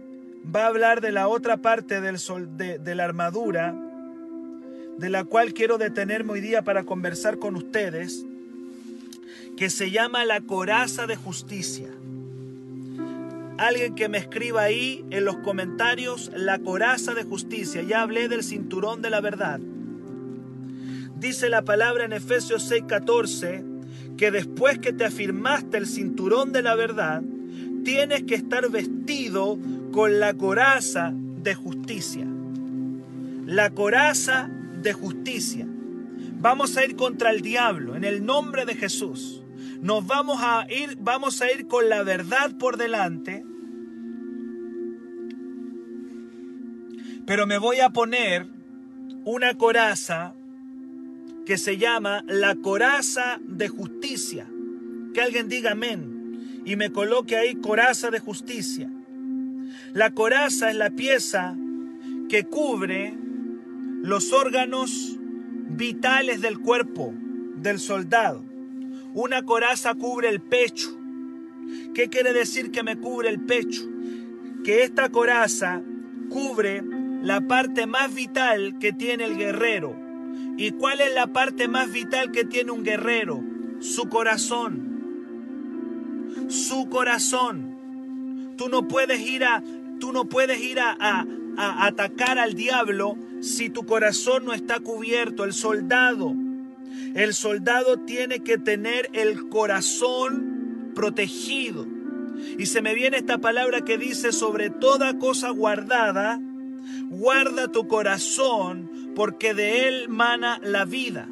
va 0.53 0.65
a 0.65 0.67
hablar 0.67 0.99
de 0.99 1.13
la 1.13 1.29
otra 1.29 1.57
parte 1.57 2.01
del 2.01 2.17
de, 2.57 2.77
de 2.77 2.95
la 2.95 3.05
armadura, 3.05 3.73
de 4.97 5.09
la 5.09 5.23
cual 5.23 5.53
quiero 5.53 5.77
detenerme 5.77 6.33
hoy 6.33 6.41
día 6.41 6.63
para 6.63 6.83
conversar 6.83 7.39
con 7.39 7.55
ustedes, 7.55 8.25
que 9.55 9.69
se 9.69 9.89
llama 9.89 10.25
la 10.25 10.41
coraza 10.41 11.07
de 11.07 11.15
justicia. 11.15 11.87
Alguien 13.58 13.96
que 13.96 14.10
me 14.10 14.17
escriba 14.17 14.63
ahí 14.63 15.05
en 15.10 15.25
los 15.25 15.38
comentarios 15.38 16.31
la 16.36 16.60
coraza 16.60 17.13
de 17.13 17.24
justicia. 17.24 17.81
Ya 17.81 18.01
hablé 18.01 18.27
del 18.27 18.43
cinturón 18.43 19.01
de 19.01 19.10
la 19.10 19.22
verdad. 19.22 19.60
Dice 21.17 21.50
la 21.50 21.63
palabra 21.63 22.05
en 22.05 22.13
Efesios 22.13 22.72
6:14 22.72 23.63
que 24.17 24.31
después 24.31 24.79
que 24.79 24.93
te 24.93 25.05
afirmaste 25.05 25.77
el 25.77 25.88
cinturón 25.88 26.51
de 26.51 26.62
la 26.62 26.75
verdad, 26.75 27.24
tienes 27.84 28.24
que 28.24 28.36
estar 28.36 28.70
vestido 28.70 29.58
con 29.91 30.20
la 30.20 30.34
coraza 30.34 31.12
de 31.13 31.55
justicia. 31.55 32.25
La 33.46 33.72
coraza 33.72 34.50
de 34.81 34.93
justicia. 34.93 35.67
Vamos 36.39 36.77
a 36.77 36.86
ir 36.86 36.96
contra 36.96 37.31
el 37.31 37.41
diablo 37.41 37.96
en 37.96 38.03
el 38.03 38.25
nombre 38.25 38.65
de 38.65 38.75
Jesús. 38.75 39.40
Nos 39.81 40.05
vamos 40.05 40.38
a 40.41 40.67
ir, 40.69 40.95
vamos 41.00 41.41
a 41.41 41.51
ir 41.51 41.67
con 41.67 41.89
la 41.89 42.03
verdad 42.03 42.55
por 42.59 42.77
delante. 42.77 43.43
Pero 47.25 47.47
me 47.47 47.57
voy 47.57 47.79
a 47.79 47.89
poner 47.89 48.45
una 49.25 49.55
coraza 49.55 50.33
que 51.47 51.57
se 51.57 51.77
llama 51.77 52.23
la 52.27 52.55
coraza 52.55 53.39
de 53.43 53.69
justicia. 53.69 54.47
Que 55.15 55.21
alguien 55.21 55.50
diga 55.50 55.71
amén 55.71 56.61
y 56.63 56.75
me 56.75 56.91
coloque 56.91 57.35
ahí 57.35 57.55
coraza 57.55 58.11
de 58.11 58.19
justicia. 58.19 58.88
La 59.93 60.11
coraza 60.11 60.69
es 60.69 60.75
la 60.75 60.91
pieza 60.91 61.55
que 62.29 62.43
cubre 62.43 63.15
los 64.03 64.31
órganos 64.31 65.17
vitales 65.69 66.41
del 66.41 66.59
cuerpo 66.59 67.13
del 67.55 67.79
soldado. 67.79 68.50
Una 69.13 69.44
coraza 69.44 69.94
cubre 69.96 70.30
el 70.30 70.41
pecho. 70.41 70.89
¿Qué 71.94 72.10
quiere 72.10 72.34
decir 72.34 72.72
que 72.72 72.84
me 72.84 72.98
cubre 72.98 73.30
el 73.30 73.39
pecho? 73.41 73.84
Que 74.63 74.84
esta 74.84 75.10
coraza 75.10 75.82
cubre 76.30 76.84
la 77.22 77.41
parte 77.41 77.88
más 77.88 78.13
vital 78.13 78.77
que 78.80 78.94
tiene 78.94 79.25
el 79.25 79.38
guerrero, 79.38 79.96
¿Y 80.58 80.72
cuál 80.72 81.01
es 81.01 81.13
la 81.13 81.27
parte 81.27 81.68
más 81.68 81.91
vital 81.91 82.32
que 82.32 82.46
tiene 82.46 82.72
un 82.72 82.84
guerrero? 82.84 83.41
Su 83.80 84.10
corazón. 84.10 84.91
Su 86.50 86.88
corazón. 86.89 88.53
Tú 88.58 88.70
no 88.70 88.88
puedes 88.88 89.20
ir 89.22 89.44
a, 89.44 89.63
tú 90.00 90.12
no 90.12 90.25
puedes 90.25 90.62
ir 90.62 90.80
a, 90.80 90.96
a, 91.00 91.25
a 91.58 91.88
atacar 91.88 92.38
al 92.38 92.53
diablo 92.53 93.18
si 93.39 93.70
tu 93.70 93.86
corazón 93.86 94.46
no 94.46 94.53
está 94.53 94.80
cubierto. 94.80 95.44
El 95.46 95.53
soldado, 95.53 96.36
el 97.13 97.34
soldado 97.34 98.00
tiene 98.00 98.41
que 98.41 98.58
tener 98.58 99.10
el 99.13 99.50
corazón 99.50 100.91
protegido. 100.96 101.86
Y 102.58 102.65
se 102.65 102.82
me 102.82 102.94
viene 102.94 103.18
esta 103.18 103.38
palabra 103.38 103.82
que 103.82 103.98
dice 103.98 104.32
sobre 104.32 104.70
toda 104.70 105.18
cosa 105.18 105.50
guardada, 105.50 106.39
guarda 107.10 107.72
tu 107.72 107.88
corazón 107.88 109.12
porque 109.15 109.53
de 109.53 109.88
él 109.88 110.10
mana 110.10 110.60
la 110.63 110.86
vida. 110.86 111.27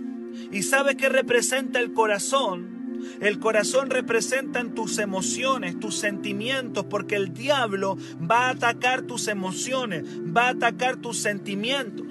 ¿Y 0.52 0.64
sabe 0.64 0.96
qué 0.96 1.10
representa 1.10 1.80
el 1.80 1.94
corazón? 1.94 2.80
El 3.22 3.40
corazón 3.40 3.90
representa 3.90 4.64
tus 4.64 4.98
emociones, 4.98 5.80
tus 5.80 5.96
sentimientos, 5.98 6.86
porque 6.86 7.16
el 7.16 7.34
diablo 7.34 7.98
va 8.30 8.48
a 8.48 8.50
atacar 8.52 9.04
tus 9.04 9.28
emociones, 9.28 10.04
va 10.36 10.48
a 10.48 10.50
atacar 10.50 10.98
tus 10.98 11.18
sentimientos. 11.18 12.08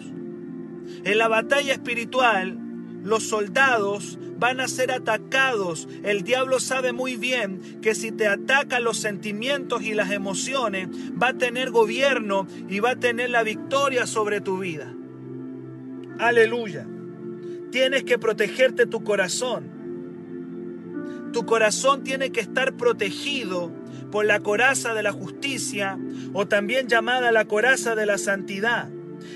En 1.05 1.19
la 1.19 1.29
batalla 1.29 1.75
espiritual, 1.75 2.59
los 3.05 3.25
soldados 3.25 4.19
van 4.38 4.61
a 4.61 4.69
ser 4.69 4.93
atacados. 4.93 5.88
El 6.02 6.23
diablo 6.23 6.61
sabe 6.61 6.93
muy 6.93 7.17
bien 7.17 7.81
que 7.83 7.95
si 7.95 8.12
te 8.12 8.26
ataca 8.26 8.81
los 8.81 8.99
sentimientos 8.99 9.83
y 9.83 9.95
las 9.95 10.11
emociones, 10.11 10.88
va 11.21 11.28
a 11.28 11.38
tener 11.38 11.71
gobierno 11.71 12.47
y 12.69 12.81
va 12.81 12.90
a 12.90 12.97
tener 12.97 13.31
la 13.31 13.43
victoria 13.43 14.07
sobre 14.07 14.40
tu 14.40 14.59
vida. 14.59 14.93
Aleluya. 16.19 16.87
Tienes 17.71 18.05
que 18.05 18.19
protegerte 18.19 18.87
tu 18.87 19.05
corazón. 19.05 19.78
Tu 21.33 21.45
corazón 21.45 22.02
tiene 22.02 22.33
que 22.33 22.40
estar 22.40 22.76
protegido 22.76 23.71
por 24.11 24.25
la 24.25 24.40
coraza 24.40 24.95
de 24.95 25.02
la 25.02 25.12
justicia 25.12 25.99
o 26.33 26.47
también 26.47 26.88
llamada 26.88 27.31
la 27.33 27.45
coraza 27.45 27.95
de 27.95 28.07
la 28.07 28.19
santidad. 28.19 28.88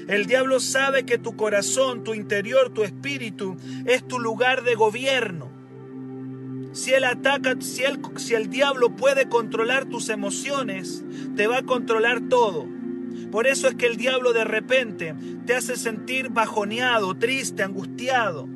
El 0.08 0.26
diablo 0.26 0.60
sabe 0.60 1.04
que 1.04 1.18
tu 1.18 1.36
corazón, 1.36 2.04
tu 2.04 2.14
interior, 2.14 2.70
tu 2.70 2.82
espíritu 2.82 3.56
es 3.86 4.06
tu 4.06 4.18
lugar 4.18 4.64
de 4.64 4.74
gobierno. 4.74 5.50
Si 6.72 6.92
él 6.92 7.04
ataca, 7.04 7.56
si, 7.60 7.82
si 8.16 8.34
el 8.34 8.48
diablo 8.48 8.96
puede 8.96 9.28
controlar 9.28 9.84
tus 9.84 10.08
emociones, 10.08 11.04
te 11.36 11.46
va 11.46 11.58
a 11.58 11.62
controlar 11.62 12.28
todo. 12.28 12.66
Por 13.30 13.46
eso 13.46 13.68
es 13.68 13.74
que 13.74 13.86
el 13.86 13.96
diablo 13.96 14.32
de 14.32 14.44
repente 14.44 15.14
te 15.46 15.54
hace 15.54 15.76
sentir 15.76 16.30
bajoneado, 16.30 17.14
triste, 17.16 17.62
angustiado. 17.62 18.48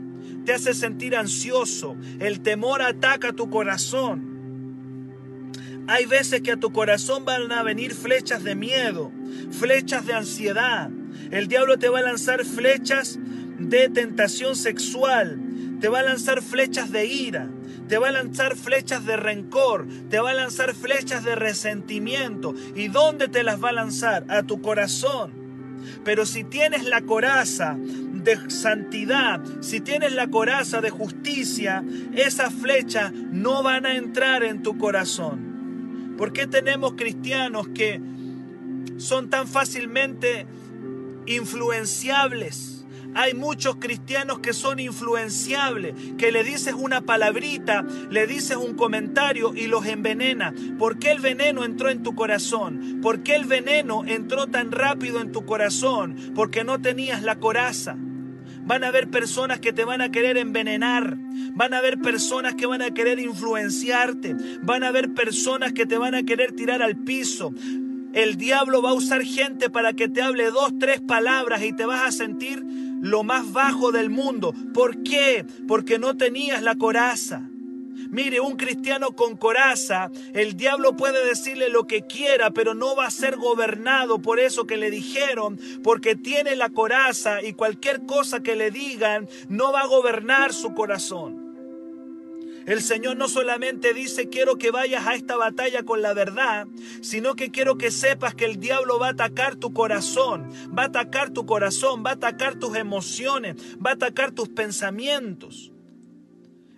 Te 0.45 0.53
hace 0.53 0.75
sentir 0.75 1.17
ansioso. 1.17 1.97
El 2.19 2.41
temor 2.41 2.83
ataca 2.83 3.33
tu 3.33 3.51
corazón. 3.51 4.37
Hay 5.89 6.07
veces 6.07 6.41
que 6.41 6.53
a 6.53 6.57
tu 6.57 6.73
corazón 6.73 7.25
van 7.25 7.51
a 7.53 7.63
venir 7.63 7.95
flechas 7.95 8.43
de 8.43 8.55
miedo, 8.55 9.13
flechas 9.51 10.05
de 10.07 10.15
ansiedad. 10.15 10.91
El 11.31 11.49
diablo 11.49 11.79
te 11.79 11.89
va 11.89 12.01
a 12.01 12.03
lanzar 12.03 12.45
flechas 12.45 13.19
de 13.59 13.89
tentación 13.89 14.55
sexual, 14.57 15.41
te 15.81 15.89
va 15.89 16.01
a 16.01 16.05
lanzar 16.05 16.43
flechas 16.43 16.91
de 16.91 17.07
ira, 17.07 17.49
te 17.89 17.99
va 17.99 18.09
a 18.09 18.13
lanzar 18.13 18.57
flechas 18.57 19.05
de 19.07 19.17
rencor, 19.17 19.87
te 20.11 20.19
va 20.21 20.31
a 20.31 20.35
lanzar 20.35 20.75
flechas 20.75 21.25
de 21.25 21.35
resentimiento. 21.35 22.55
¿Y 22.75 22.89
dónde 22.89 23.29
te 23.29 23.43
las 23.43 23.63
va 23.63 23.71
a 23.71 23.73
lanzar? 23.73 24.25
A 24.29 24.43
tu 24.43 24.61
corazón. 24.61 25.47
Pero 26.05 26.27
si 26.27 26.45
tienes 26.45 26.85
la 26.85 27.03
coraza 27.03 27.77
de 27.79 28.51
santidad, 28.51 29.41
si 29.61 29.81
tienes 29.81 30.13
la 30.13 30.29
coraza 30.29 30.81
de 30.81 30.91
justicia, 30.91 31.85
esas 32.15 32.53
flechas 32.53 33.13
no 33.13 33.63
van 33.63 33.87
a 33.87 33.97
entrar 33.97 34.43
en 34.43 34.63
tu 34.63 34.79
corazón. 34.79 36.15
¿Por 36.17 36.33
qué 36.33 36.47
tenemos 36.47 36.95
cristianos 36.95 37.69
que 37.69 38.01
son 38.97 39.29
tan 39.29 39.47
fácilmente 39.47 40.47
influenciables? 41.27 42.77
Hay 43.17 43.33
muchos 43.33 43.77
cristianos 43.77 44.41
que 44.41 44.53
son 44.53 44.79
influenciables, 44.79 45.95
que 46.19 46.31
le 46.31 46.45
dices 46.45 46.75
una 46.75 47.01
palabrita, 47.01 47.83
le 48.11 48.27
dices 48.27 48.59
un 48.59 48.75
comentario 48.75 49.55
y 49.55 49.69
los 49.69 49.87
envenena. 49.87 50.53
¿Por 50.79 50.99
qué 50.99 51.13
el 51.13 51.21
veneno 51.21 51.65
entró 51.65 51.89
en 51.89 52.03
tu 52.03 52.15
corazón? 52.15 53.01
¿Por 53.01 53.23
qué 53.23 53.35
el 53.35 53.47
veneno 53.47 54.05
entró 54.07 54.49
tan 54.49 54.71
rápido 54.71 55.23
en 55.23 55.33
tu 55.33 55.47
corazón? 55.47 56.17
Porque 56.35 56.63
no 56.63 56.83
tenías 56.83 57.23
la 57.23 57.37
coraza. 57.37 57.97
Van 58.67 58.85
a 58.85 58.89
haber 58.89 59.09
personas 59.09 59.61
que 59.61 59.73
te 59.73 59.85
van 59.85 60.03
a 60.03 60.11
querer 60.11 60.37
envenenar. 60.37 61.17
Van 61.55 61.73
a 61.73 61.79
haber 61.79 61.99
personas 61.99 62.55
que 62.55 62.67
van 62.67 62.83
a 62.83 62.93
querer 62.93 63.19
influenciarte. 63.19 64.37
Van 64.63 64.83
a 64.83 64.89
haber 64.89 65.15
personas 65.15 65.73
que 65.73 65.87
te 65.87 65.97
van 65.97 66.15
a 66.15 66.25
querer 66.25 66.53
tirar 66.53 66.83
al 66.83 66.97
piso. 66.97 67.55
El 68.17 68.39
diablo 68.39 68.81
va 68.81 68.91
a 68.91 68.95
usar 68.95 69.23
gente 69.25 69.69
para 69.69 69.93
que 69.93 70.09
te 70.09 70.23
hable 70.23 70.51
dos, 70.51 70.73
tres 70.81 71.03
palabras 71.03 71.63
y 71.63 71.75
te 71.75 71.85
vas 71.85 72.03
a 72.03 72.11
sentir 72.11 72.65
lo 73.03 73.25
más 73.25 73.53
bajo 73.53 73.93
del 73.93 74.09
mundo. 74.09 74.55
¿Por 74.73 75.03
qué? 75.03 75.45
Porque 75.69 75.99
no 75.99 76.17
tenías 76.17 76.63
la 76.63 76.77
coraza. 76.77 77.43
Mire, 78.11 78.41
un 78.41 78.57
cristiano 78.57 79.15
con 79.15 79.37
coraza, 79.37 80.11
el 80.33 80.57
diablo 80.57 80.97
puede 80.97 81.27
decirle 81.27 81.69
lo 81.69 81.87
que 81.87 82.07
quiera, 82.07 82.53
pero 82.53 82.73
no 82.73 82.97
va 82.97 83.05
a 83.05 83.11
ser 83.11 83.37
gobernado 83.37 84.23
por 84.23 84.41
eso 84.41 84.67
que 84.67 84.79
le 84.79 84.91
dijeron, 84.91 85.61
porque 85.83 86.17
tiene 86.17 86.57
la 86.57 86.71
coraza 86.71 87.43
y 87.43 87.53
cualquier 87.53 88.07
cosa 88.07 88.43
que 88.43 88.57
le 88.57 88.71
digan 88.71 89.29
no 89.51 89.73
va 89.73 89.83
a 89.83 89.87
gobernar 89.87 90.55
su 90.55 90.73
corazón. 90.73 91.46
El 92.67 92.83
Señor 92.83 93.17
no 93.17 93.29
solamente 93.29 93.95
dice 93.95 94.29
quiero 94.29 94.59
que 94.59 94.73
vayas 94.73 95.07
a 95.07 95.15
esta 95.15 95.37
batalla 95.37 95.85
con 95.85 96.03
la 96.03 96.15
verdad, 96.15 96.67
sino 97.01 97.37
que 97.37 97.53
quiero 97.53 97.79
que 97.79 97.93
sepas 97.93 98.35
que 98.35 98.45
el 98.45 98.59
diablo 98.59 98.99
va 98.99 99.07
a 99.07 99.13
atacar 99.13 99.55
tu 99.55 99.73
corazón, 99.73 100.51
va 100.77 100.83
a 100.83 100.87
atacar 100.87 101.31
tu 101.31 101.47
corazón, 101.47 102.03
va 102.05 102.11
a 102.11 102.15
atacar 102.15 102.59
tus 102.59 102.77
emociones, 102.77 103.55
va 103.85 103.91
a 103.91 103.95
atacar 103.95 104.33
tus 104.33 104.49
pensamientos. 104.49 105.71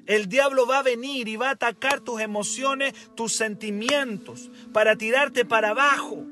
El 0.04 0.28
diablo 0.28 0.66
va 0.66 0.80
a 0.80 0.83
venir 0.83 1.26
y 1.26 1.37
va 1.37 1.49
a 1.49 1.52
atacar 1.52 2.00
tus 2.00 2.21
emociones, 2.21 2.92
tus 3.14 3.33
sentimientos, 3.33 4.50
para 4.75 4.97
tirarte 4.97 5.47
para 5.47 5.71
abajo. 5.71 6.26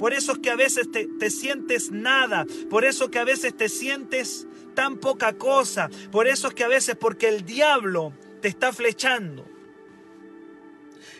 Por 0.00 0.14
eso 0.14 0.32
es 0.32 0.38
que 0.38 0.50
a 0.50 0.56
veces 0.56 0.90
te, 0.90 1.06
te, 1.06 1.30
sientes 1.30 1.92
nada, 1.92 2.44
por 2.68 2.84
eso 2.84 3.08
que 3.10 3.20
a 3.20 3.24
veces 3.24 3.56
te 3.56 3.68
sientes 3.68 4.48
tan 4.74 4.98
poca 4.98 5.32
cosa, 5.34 5.90
por 6.10 6.26
eso 6.26 6.48
es 6.48 6.54
que 6.54 6.64
a 6.64 6.68
veces 6.68 6.96
porque 6.96 7.28
el 7.28 7.44
diablo 7.44 8.12
está 8.48 8.72
flechando. 8.72 9.46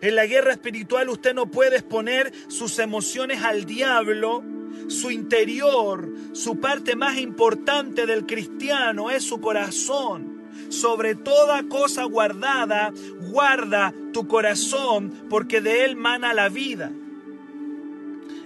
En 0.01 0.15
la 0.15 0.27
guerra 0.27 0.53
espiritual 0.53 1.09
usted 1.09 1.35
no 1.35 1.51
puede 1.51 1.77
exponer 1.77 2.33
sus 2.49 2.79
emociones 2.79 3.43
al 3.43 3.65
diablo. 3.65 4.45
Su 4.89 5.11
interior, 5.11 6.09
su 6.33 6.61
parte 6.61 6.97
más 6.97 7.19
importante 7.19 8.07
del 8.07 8.27
cristiano 8.27 9.11
es 9.11 9.25
su 9.25 9.41
corazón. 9.41 10.37
Sobre 10.69 11.15
toda 11.15 11.63
cosa 11.69 12.05
guardada, 12.05 12.93
guarda 13.31 13.95
tu 14.13 14.27
corazón, 14.27 15.13
porque 15.31 15.61
de 15.61 15.85
él 15.85 15.97
mana 15.97 16.35
la 16.35 16.49
vida. 16.49 16.93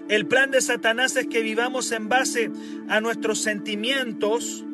El 0.08 0.26
plan 0.26 0.50
de 0.50 0.60
Satanás 0.60 1.16
es 1.16 1.28
que 1.28 1.40
vivamos 1.40 1.92
en 1.92 2.08
base 2.08 2.50
a 2.88 3.00
nuestros 3.00 3.40
sentimientos, 3.40 4.64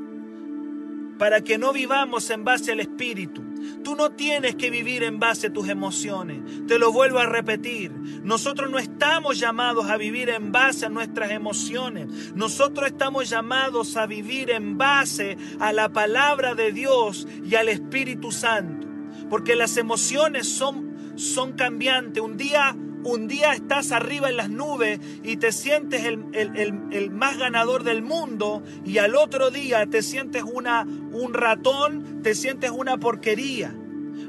para 1.19 1.43
que 1.43 1.59
no 1.59 1.73
vivamos 1.73 2.31
en 2.31 2.45
base 2.45 2.73
al 2.73 2.81
Espíritu. 2.81 3.46
Tú 3.87 3.95
no 3.95 4.11
tienes 4.11 4.57
que 4.57 4.69
vivir 4.69 5.05
en 5.05 5.21
base 5.21 5.47
a 5.47 5.53
tus 5.53 5.69
emociones. 5.69 6.41
Te 6.67 6.77
lo 6.77 6.91
vuelvo 6.91 7.21
a 7.21 7.27
repetir. 7.27 7.93
Nosotros 7.93 8.69
no 8.69 8.81
estamos 8.81 9.39
llamados 9.39 9.89
a 9.89 9.97
vivir 9.97 10.29
en 10.29 10.51
base 10.51 10.87
a 10.87 10.89
nuestras 10.89 11.31
emociones. 11.31 12.35
Nosotros 12.35 12.89
estamos 12.89 13.31
llamados 13.31 13.97
a 13.97 14.07
vivir 14.07 14.51
en 14.51 14.77
base 14.77 15.39
a 15.61 15.73
la 15.73 15.91
palabra 15.91 16.57
de 16.57 16.73
Dios 16.73 17.29
y 17.49 17.55
al 17.55 17.69
Espíritu 17.69 18.33
Santo. 18.33 18.89
Porque 19.31 19.55
las 19.55 19.77
emociones 19.77 20.49
son, 20.49 21.15
son 21.15 21.53
cambiantes. 21.53 22.21
Un 22.21 22.37
día 22.37 22.77
un 23.07 23.29
día 23.29 23.53
estás 23.53 23.93
arriba 23.93 24.29
en 24.29 24.37
las 24.37 24.51
nubes 24.51 24.99
y 25.23 25.37
te 25.37 25.53
sientes 25.53 26.05
el, 26.05 27.11
más 27.13 27.39
ganador 27.39 27.85
del 27.85 28.03
mundo 28.03 28.65
y 28.85 28.99
al 28.99 29.15
otro 29.15 29.51
día 29.51 29.87
te 29.87 30.03
sientes 30.03 30.43
una, 30.43 30.83
un 30.83 31.33
ratón, 31.33 32.23
te 32.23 32.35
sientes 32.35 32.71
una 32.71 32.99
porquería. 32.99 33.75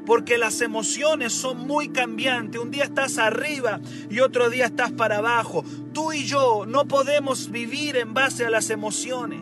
Porque 0.05 0.37
las 0.37 0.61
emociones 0.61 1.33
son 1.33 1.67
muy 1.67 1.89
cambiantes. 1.89 2.61
Un 2.61 2.71
día 2.71 2.85
estás 2.85 3.17
arriba 3.17 3.81
y 4.09 4.21
otro 4.21 4.49
día 4.49 4.65
estás 4.65 4.91
para 4.91 5.17
abajo. 5.17 5.65
Tú 5.91 6.13
y 6.13 6.23
yo 6.23 6.65
no 6.65 6.87
podemos 6.87 7.51
vivir 7.51 7.97
en 7.97 8.13
base 8.13 8.45
a 8.45 8.49
las 8.49 8.69
emociones. 8.69 9.41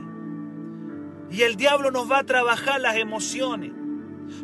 Y 1.30 1.42
el 1.44 1.56
diablo 1.56 1.92
nos 1.92 2.10
va 2.10 2.20
a 2.20 2.24
trabajar 2.26 2.82
las 2.82 2.96
emociones. 2.96 3.74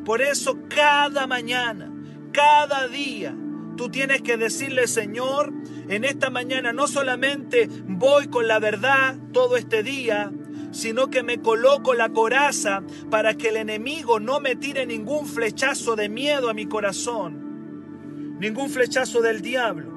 Por 0.05 0.21
eso 0.21 0.60
cada 0.69 1.25
mañana, 1.25 1.91
cada 2.31 2.88
día, 2.88 3.36
Tú 3.77 3.89
tienes 3.89 4.21
que 4.21 4.37
decirle, 4.37 4.87
Señor, 4.87 5.53
en 5.87 6.03
esta 6.03 6.29
mañana 6.29 6.73
no 6.73 6.87
solamente 6.87 7.67
voy 7.87 8.27
con 8.27 8.47
la 8.47 8.59
verdad 8.59 9.17
todo 9.31 9.57
este 9.57 9.83
día, 9.83 10.31
sino 10.71 11.09
que 11.09 11.23
me 11.23 11.39
coloco 11.39 11.93
la 11.93 12.09
coraza 12.09 12.83
para 13.09 13.35
que 13.35 13.49
el 13.49 13.57
enemigo 13.57 14.19
no 14.19 14.39
me 14.39 14.55
tire 14.55 14.85
ningún 14.85 15.27
flechazo 15.27 15.95
de 15.95 16.09
miedo 16.09 16.49
a 16.49 16.53
mi 16.53 16.65
corazón, 16.65 18.37
ningún 18.39 18.69
flechazo 18.69 19.21
del 19.21 19.41
diablo. 19.41 19.91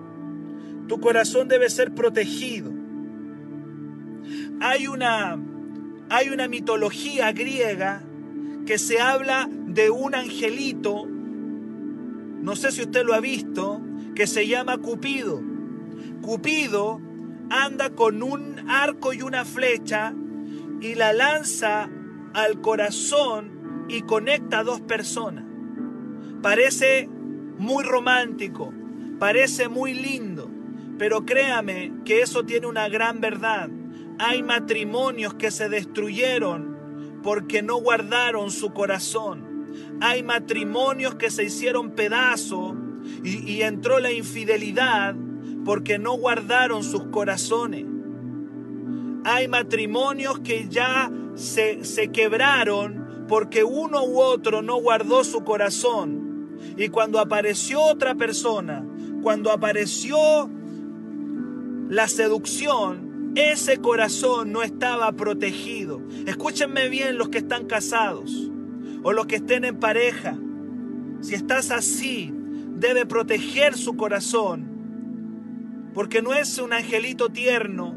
Tu 0.88 1.00
corazón 1.00 1.48
debe 1.48 1.70
ser 1.70 1.94
protegido. 1.94 2.72
Hay 4.60 4.86
una, 4.86 5.38
hay 6.10 6.28
una 6.28 6.48
mitología 6.48 7.32
griega 7.32 8.02
que 8.66 8.78
se 8.78 9.00
habla 9.00 9.48
de 9.50 9.90
un 9.90 10.14
angelito 10.14 11.06
no 12.44 12.56
sé 12.56 12.72
si 12.72 12.82
usted 12.82 13.06
lo 13.06 13.14
ha 13.14 13.20
visto, 13.20 13.80
que 14.14 14.26
se 14.26 14.46
llama 14.46 14.76
Cupido. 14.76 15.42
Cupido 16.20 17.00
anda 17.48 17.88
con 17.94 18.22
un 18.22 18.68
arco 18.68 19.14
y 19.14 19.22
una 19.22 19.46
flecha 19.46 20.12
y 20.82 20.94
la 20.94 21.14
lanza 21.14 21.88
al 22.34 22.60
corazón 22.60 23.86
y 23.88 24.02
conecta 24.02 24.58
a 24.58 24.62
dos 24.62 24.82
personas. 24.82 25.46
Parece 26.42 27.08
muy 27.56 27.82
romántico, 27.82 28.74
parece 29.18 29.70
muy 29.70 29.94
lindo, 29.94 30.50
pero 30.98 31.24
créame 31.24 31.94
que 32.04 32.20
eso 32.20 32.44
tiene 32.44 32.66
una 32.66 32.90
gran 32.90 33.22
verdad. 33.22 33.70
Hay 34.18 34.42
matrimonios 34.42 35.32
que 35.32 35.50
se 35.50 35.70
destruyeron 35.70 37.20
porque 37.22 37.62
no 37.62 37.76
guardaron 37.76 38.50
su 38.50 38.74
corazón. 38.74 39.53
Hay 40.00 40.22
matrimonios 40.22 41.14
que 41.14 41.30
se 41.30 41.44
hicieron 41.44 41.90
pedazo 41.92 42.76
y, 43.22 43.62
entró 43.62 44.00
la 44.00 44.12
infidelidad 44.12 45.14
porque 45.64 45.98
no 45.98 46.14
guardaron 46.14 46.84
sus 46.84 47.04
corazones. 47.04 47.86
Hay 49.24 49.48
matrimonios 49.48 50.40
que 50.40 50.68
ya 50.68 51.10
se, 51.34 51.84
se 51.84 52.08
quebraron 52.08 53.26
porque 53.28 53.64
uno 53.64 54.04
u 54.04 54.20
otro 54.20 54.62
no 54.62 54.76
guardó 54.76 55.24
su 55.24 55.44
corazón. 55.44 56.58
Y 56.76 56.88
cuando 56.88 57.18
apareció 57.18 57.80
otra 57.82 58.14
persona, 58.14 58.84
cuando 59.22 59.50
apareció 59.50 60.50
la 61.88 62.08
seducción, 62.08 63.32
ese 63.36 63.78
corazón 63.78 64.52
no 64.52 64.62
estaba 64.62 65.12
protegido. 65.12 66.02
Escúchenme 66.26 66.88
bien 66.88 67.16
los 67.18 67.28
que 67.28 67.38
están 67.38 67.66
casados 67.66 68.50
o 69.04 69.12
los 69.12 69.26
que 69.26 69.36
estén 69.36 69.64
en 69.64 69.78
pareja, 69.78 70.34
si 71.20 71.34
estás 71.34 71.70
así, 71.70 72.32
debe 72.76 73.04
proteger 73.04 73.76
su 73.76 73.96
corazón, 73.96 75.90
porque 75.92 76.22
no 76.22 76.32
es 76.32 76.58
un 76.58 76.72
angelito 76.72 77.28
tierno, 77.28 77.94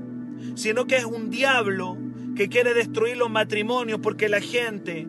sino 0.55 0.85
que 0.85 0.97
es 0.97 1.05
un 1.05 1.29
diablo 1.29 1.97
que 2.35 2.49
quiere 2.49 2.73
destruir 2.73 3.15
los 3.15 3.29
matrimonios 3.29 4.01
porque 4.03 4.27
la 4.27 4.41
gente 4.41 5.07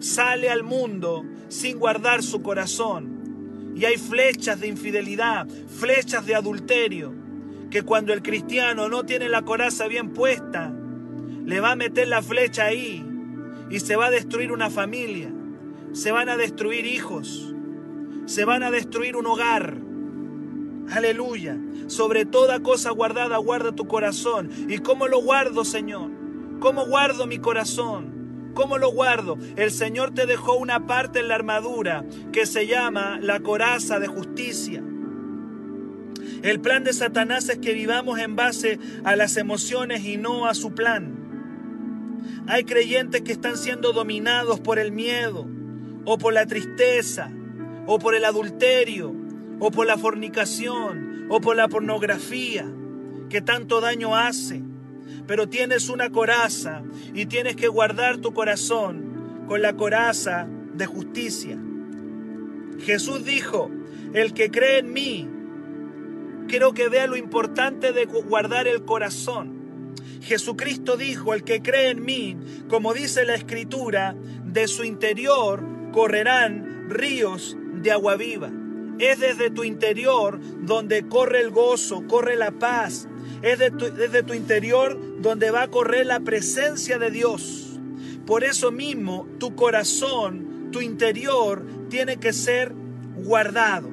sale 0.00 0.48
al 0.48 0.64
mundo 0.64 1.24
sin 1.48 1.78
guardar 1.78 2.22
su 2.22 2.42
corazón. 2.42 3.72
Y 3.76 3.84
hay 3.84 3.98
flechas 3.98 4.58
de 4.58 4.68
infidelidad, 4.68 5.46
flechas 5.68 6.24
de 6.24 6.34
adulterio, 6.34 7.14
que 7.70 7.82
cuando 7.82 8.14
el 8.14 8.22
cristiano 8.22 8.88
no 8.88 9.04
tiene 9.04 9.28
la 9.28 9.42
coraza 9.42 9.86
bien 9.86 10.14
puesta, 10.14 10.74
le 11.44 11.60
va 11.60 11.72
a 11.72 11.76
meter 11.76 12.08
la 12.08 12.22
flecha 12.22 12.64
ahí 12.64 13.05
y 13.70 13.80
se 13.80 13.96
va 13.96 14.06
a 14.06 14.10
destruir 14.10 14.52
una 14.52 14.70
familia, 14.70 15.32
se 15.92 16.12
van 16.12 16.28
a 16.28 16.36
destruir 16.36 16.86
hijos, 16.86 17.54
se 18.26 18.44
van 18.44 18.62
a 18.62 18.70
destruir 18.70 19.16
un 19.16 19.26
hogar. 19.26 19.78
Aleluya. 20.90 21.58
Sobre 21.88 22.24
toda 22.26 22.60
cosa 22.60 22.90
guardada, 22.90 23.36
guarda 23.38 23.72
tu 23.72 23.86
corazón. 23.86 24.50
¿Y 24.68 24.78
cómo 24.78 25.08
lo 25.08 25.20
guardo, 25.20 25.64
Señor? 25.64 26.10
¿Cómo 26.60 26.86
guardo 26.86 27.26
mi 27.26 27.38
corazón? 27.38 28.52
¿Cómo 28.54 28.78
lo 28.78 28.90
guardo? 28.90 29.36
El 29.56 29.70
Señor 29.70 30.14
te 30.14 30.26
dejó 30.26 30.56
una 30.56 30.86
parte 30.86 31.20
en 31.20 31.28
la 31.28 31.34
armadura 31.34 32.04
que 32.32 32.46
se 32.46 32.66
llama 32.66 33.18
la 33.20 33.40
coraza 33.40 33.98
de 33.98 34.06
justicia. 34.06 34.82
El 36.42 36.60
plan 36.60 36.84
de 36.84 36.92
Satanás 36.92 37.48
es 37.48 37.58
que 37.58 37.74
vivamos 37.74 38.18
en 38.18 38.36
base 38.36 38.78
a 39.04 39.16
las 39.16 39.36
emociones 39.36 40.04
y 40.04 40.16
no 40.16 40.46
a 40.46 40.54
su 40.54 40.74
plan. 40.74 41.25
Hay 42.46 42.64
creyentes 42.64 43.22
que 43.22 43.32
están 43.32 43.56
siendo 43.56 43.92
dominados 43.92 44.60
por 44.60 44.78
el 44.78 44.92
miedo, 44.92 45.46
o 46.04 46.18
por 46.18 46.32
la 46.32 46.46
tristeza, 46.46 47.30
o 47.86 47.98
por 47.98 48.14
el 48.14 48.24
adulterio, 48.24 49.14
o 49.58 49.70
por 49.70 49.86
la 49.86 49.98
fornicación, 49.98 51.26
o 51.28 51.40
por 51.40 51.56
la 51.56 51.68
pornografía, 51.68 52.66
que 53.28 53.40
tanto 53.40 53.80
daño 53.80 54.16
hace. 54.16 54.62
Pero 55.26 55.48
tienes 55.48 55.88
una 55.88 56.10
coraza 56.10 56.82
y 57.14 57.26
tienes 57.26 57.56
que 57.56 57.68
guardar 57.68 58.18
tu 58.18 58.32
corazón 58.32 59.44
con 59.48 59.62
la 59.62 59.74
coraza 59.74 60.46
de 60.74 60.86
justicia. 60.86 61.58
Jesús 62.80 63.24
dijo, 63.24 63.70
el 64.12 64.32
que 64.34 64.50
cree 64.50 64.78
en 64.78 64.92
mí, 64.92 65.28
quiero 66.48 66.72
que 66.72 66.88
vea 66.88 67.06
lo 67.06 67.16
importante 67.16 67.92
de 67.92 68.04
guardar 68.04 68.68
el 68.68 68.84
corazón. 68.84 69.55
Jesucristo 70.26 70.96
dijo, 70.96 71.34
el 71.34 71.44
que 71.44 71.62
cree 71.62 71.90
en 71.90 72.04
mí, 72.04 72.36
como 72.68 72.92
dice 72.94 73.24
la 73.24 73.36
escritura, 73.36 74.16
de 74.44 74.66
su 74.66 74.82
interior 74.82 75.62
correrán 75.92 76.88
ríos 76.90 77.56
de 77.74 77.92
agua 77.92 78.16
viva. 78.16 78.50
Es 78.98 79.20
desde 79.20 79.50
tu 79.50 79.62
interior 79.62 80.40
donde 80.62 81.06
corre 81.06 81.40
el 81.40 81.50
gozo, 81.50 82.08
corre 82.08 82.34
la 82.34 82.50
paz. 82.50 83.06
Es 83.42 83.60
desde 83.60 84.24
tu 84.24 84.34
interior 84.34 84.98
donde 85.20 85.52
va 85.52 85.62
a 85.62 85.68
correr 85.68 86.06
la 86.06 86.18
presencia 86.18 86.98
de 86.98 87.12
Dios. 87.12 87.78
Por 88.26 88.42
eso 88.42 88.72
mismo 88.72 89.28
tu 89.38 89.54
corazón, 89.54 90.70
tu 90.72 90.80
interior, 90.80 91.62
tiene 91.88 92.16
que 92.16 92.32
ser 92.32 92.72
guardado. 93.16 93.90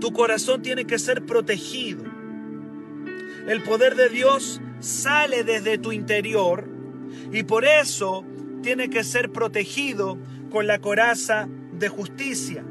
Tu 0.00 0.12
corazón 0.12 0.60
tiene 0.62 0.86
que 0.86 0.98
ser 0.98 1.24
protegido. 1.24 2.02
El 3.46 3.62
poder 3.62 3.94
de 3.94 4.08
Dios 4.08 4.60
sale 4.82 5.44
desde 5.44 5.78
tu 5.78 5.92
interior 5.92 6.68
y 7.32 7.44
por 7.44 7.64
eso 7.64 8.24
tiene 8.62 8.90
que 8.90 9.04
ser 9.04 9.30
protegido 9.30 10.18
con 10.50 10.66
la 10.66 10.80
coraza 10.80 11.48
de 11.72 11.88
justicia. 11.88 12.64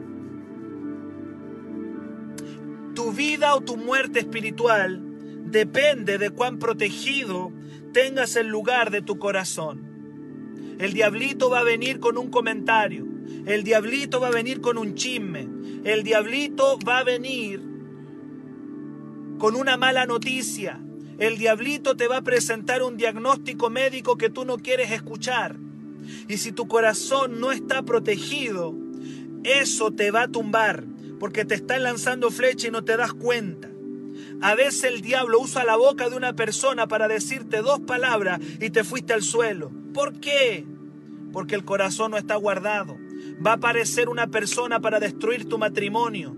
Tu 2.94 3.12
vida 3.14 3.56
o 3.56 3.62
tu 3.62 3.78
muerte 3.78 4.20
espiritual 4.20 5.02
depende 5.46 6.18
de 6.18 6.30
cuán 6.30 6.60
protegido 6.60 7.52
tengas 7.94 8.36
el 8.36 8.48
lugar 8.48 8.92
de 8.92 9.02
tu 9.02 9.18
corazón. 9.18 10.76
El 10.80 10.94
diablito 10.94 11.50
va 11.50 11.60
a 11.60 11.64
venir 11.64 12.00
con 12.00 12.18
un 12.18 12.30
comentario. 12.30 13.06
El 13.46 13.64
diablito 13.64 14.20
va 14.20 14.28
a 14.28 14.32
venir 14.32 14.60
con 14.60 14.78
un 14.78 14.96
chisme. 14.96 15.48
El 15.84 16.04
diablito 16.04 16.78
va 16.86 17.00
a 17.00 17.04
venir 17.04 17.62
con 19.38 19.56
una 19.56 19.78
mala 19.78 20.06
noticia. 20.06 20.80
El 21.22 21.38
diablito 21.38 21.96
te 21.96 22.08
va 22.08 22.18
a 22.18 22.24
presentar 22.24 22.82
un 22.82 22.98
diagnóstico 22.98 23.70
médico 23.70 24.18
que 24.18 24.32
tú 24.32 24.44
no 24.44 24.58
quieres 24.58 24.90
escuchar. 24.90 25.56
Y 26.28 26.38
si 26.38 26.52
tu 26.52 26.68
corazón 26.68 27.40
no 27.40 27.52
está 27.52 27.84
protegido, 27.84 28.74
eso 29.44 29.92
te 29.92 30.10
va 30.10 30.24
a 30.24 30.28
tumbar, 30.30 30.84
porque 31.20 31.46
te 31.46 31.54
están 31.54 31.84
lanzando 31.84 32.32
flecha 32.32 32.70
y 32.70 32.72
no 32.72 32.84
te 32.84 32.98
das 32.98 33.14
cuenta. 33.14 33.70
A 34.42 34.56
veces 34.56 34.86
el 34.86 35.02
diablo 35.02 35.40
usa 35.40 35.64
la 35.64 35.76
boca 35.76 36.10
de 36.10 36.16
una 36.16 36.34
persona 36.34 36.88
para 36.88 37.08
decirte 37.08 37.62
dos 37.62 37.82
palabras 37.82 38.40
y 38.60 38.72
te 38.72 38.84
fuiste 38.84 39.14
al 39.14 39.22
suelo. 39.22 39.72
¿Por 39.94 40.20
qué? 40.20 40.66
Porque 41.32 41.54
el 41.54 41.64
corazón 41.64 42.10
no 42.10 42.18
está 42.18 42.36
guardado. 42.36 42.98
Va 43.46 43.52
a 43.52 43.56
aparecer 43.58 44.10
una 44.10 44.26
persona 44.26 44.80
para 44.80 45.00
destruir 45.00 45.48
tu 45.48 45.60
matrimonio. 45.60 46.36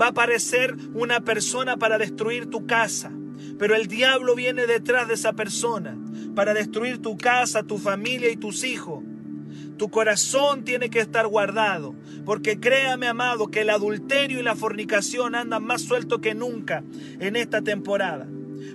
Va 0.00 0.06
a 0.06 0.10
aparecer 0.10 0.76
una 0.94 1.20
persona 1.22 1.78
para 1.78 1.98
destruir 1.98 2.46
tu 2.46 2.64
casa. 2.64 3.10
Pero 3.60 3.76
el 3.76 3.88
diablo 3.88 4.34
viene 4.34 4.66
detrás 4.66 5.06
de 5.06 5.12
esa 5.14 5.34
persona 5.34 5.94
para 6.34 6.54
destruir 6.54 7.02
tu 7.02 7.18
casa, 7.18 7.62
tu 7.62 7.76
familia 7.76 8.30
y 8.30 8.36
tus 8.36 8.64
hijos. 8.64 9.04
Tu 9.76 9.90
corazón 9.90 10.64
tiene 10.64 10.88
que 10.88 11.00
estar 11.00 11.26
guardado, 11.26 11.94
porque 12.24 12.58
créame, 12.58 13.06
amado, 13.06 13.48
que 13.48 13.60
el 13.60 13.68
adulterio 13.68 14.40
y 14.40 14.42
la 14.42 14.56
fornicación 14.56 15.34
andan 15.34 15.62
más 15.62 15.82
suelto 15.82 16.22
que 16.22 16.34
nunca 16.34 16.82
en 17.18 17.36
esta 17.36 17.60
temporada. 17.60 18.26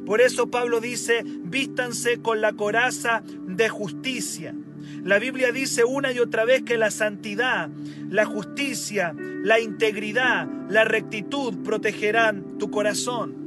Por 0.06 0.21
eso 0.21 0.52
Pablo 0.52 0.80
dice, 0.80 1.24
vístanse 1.26 2.21
con 2.21 2.39
la 2.39 2.54
coraza 2.54 3.24
de 3.48 3.69
justicia. 3.69 4.54
La 5.04 5.17
Biblia 5.17 5.52
dice 5.52 5.84
una 5.84 6.12
y 6.12 6.19
otra 6.19 6.45
vez 6.45 6.62
que 6.62 6.78
la 6.78 6.91
santidad, 6.91 7.71
la 8.12 8.26
justicia, 8.26 9.15
la 9.17 9.60
integridad, 9.60 10.48
la 10.69 10.84
rectitud 10.84 11.63
protegerán 11.63 12.60
tu 12.60 12.69
corazón. 12.69 13.44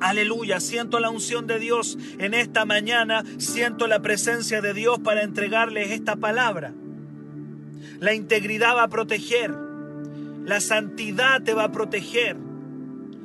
Aleluya, 0.00 0.60
siento 0.60 1.00
la 1.00 1.10
unción 1.10 1.46
de 1.46 1.58
Dios 1.58 1.98
en 2.18 2.34
esta 2.34 2.64
mañana, 2.64 3.24
siento 3.38 3.86
la 3.86 4.02
presencia 4.02 4.60
de 4.60 4.74
Dios 4.74 4.98
para 5.00 5.22
entregarles 5.22 5.90
esta 5.90 6.16
palabra. 6.16 6.74
La 7.98 8.14
integridad 8.14 8.74
va 8.76 8.84
a 8.84 8.88
proteger, 8.88 9.54
la 10.44 10.60
santidad 10.60 11.42
te 11.42 11.54
va 11.54 11.64
a 11.64 11.72
proteger, 11.72 12.36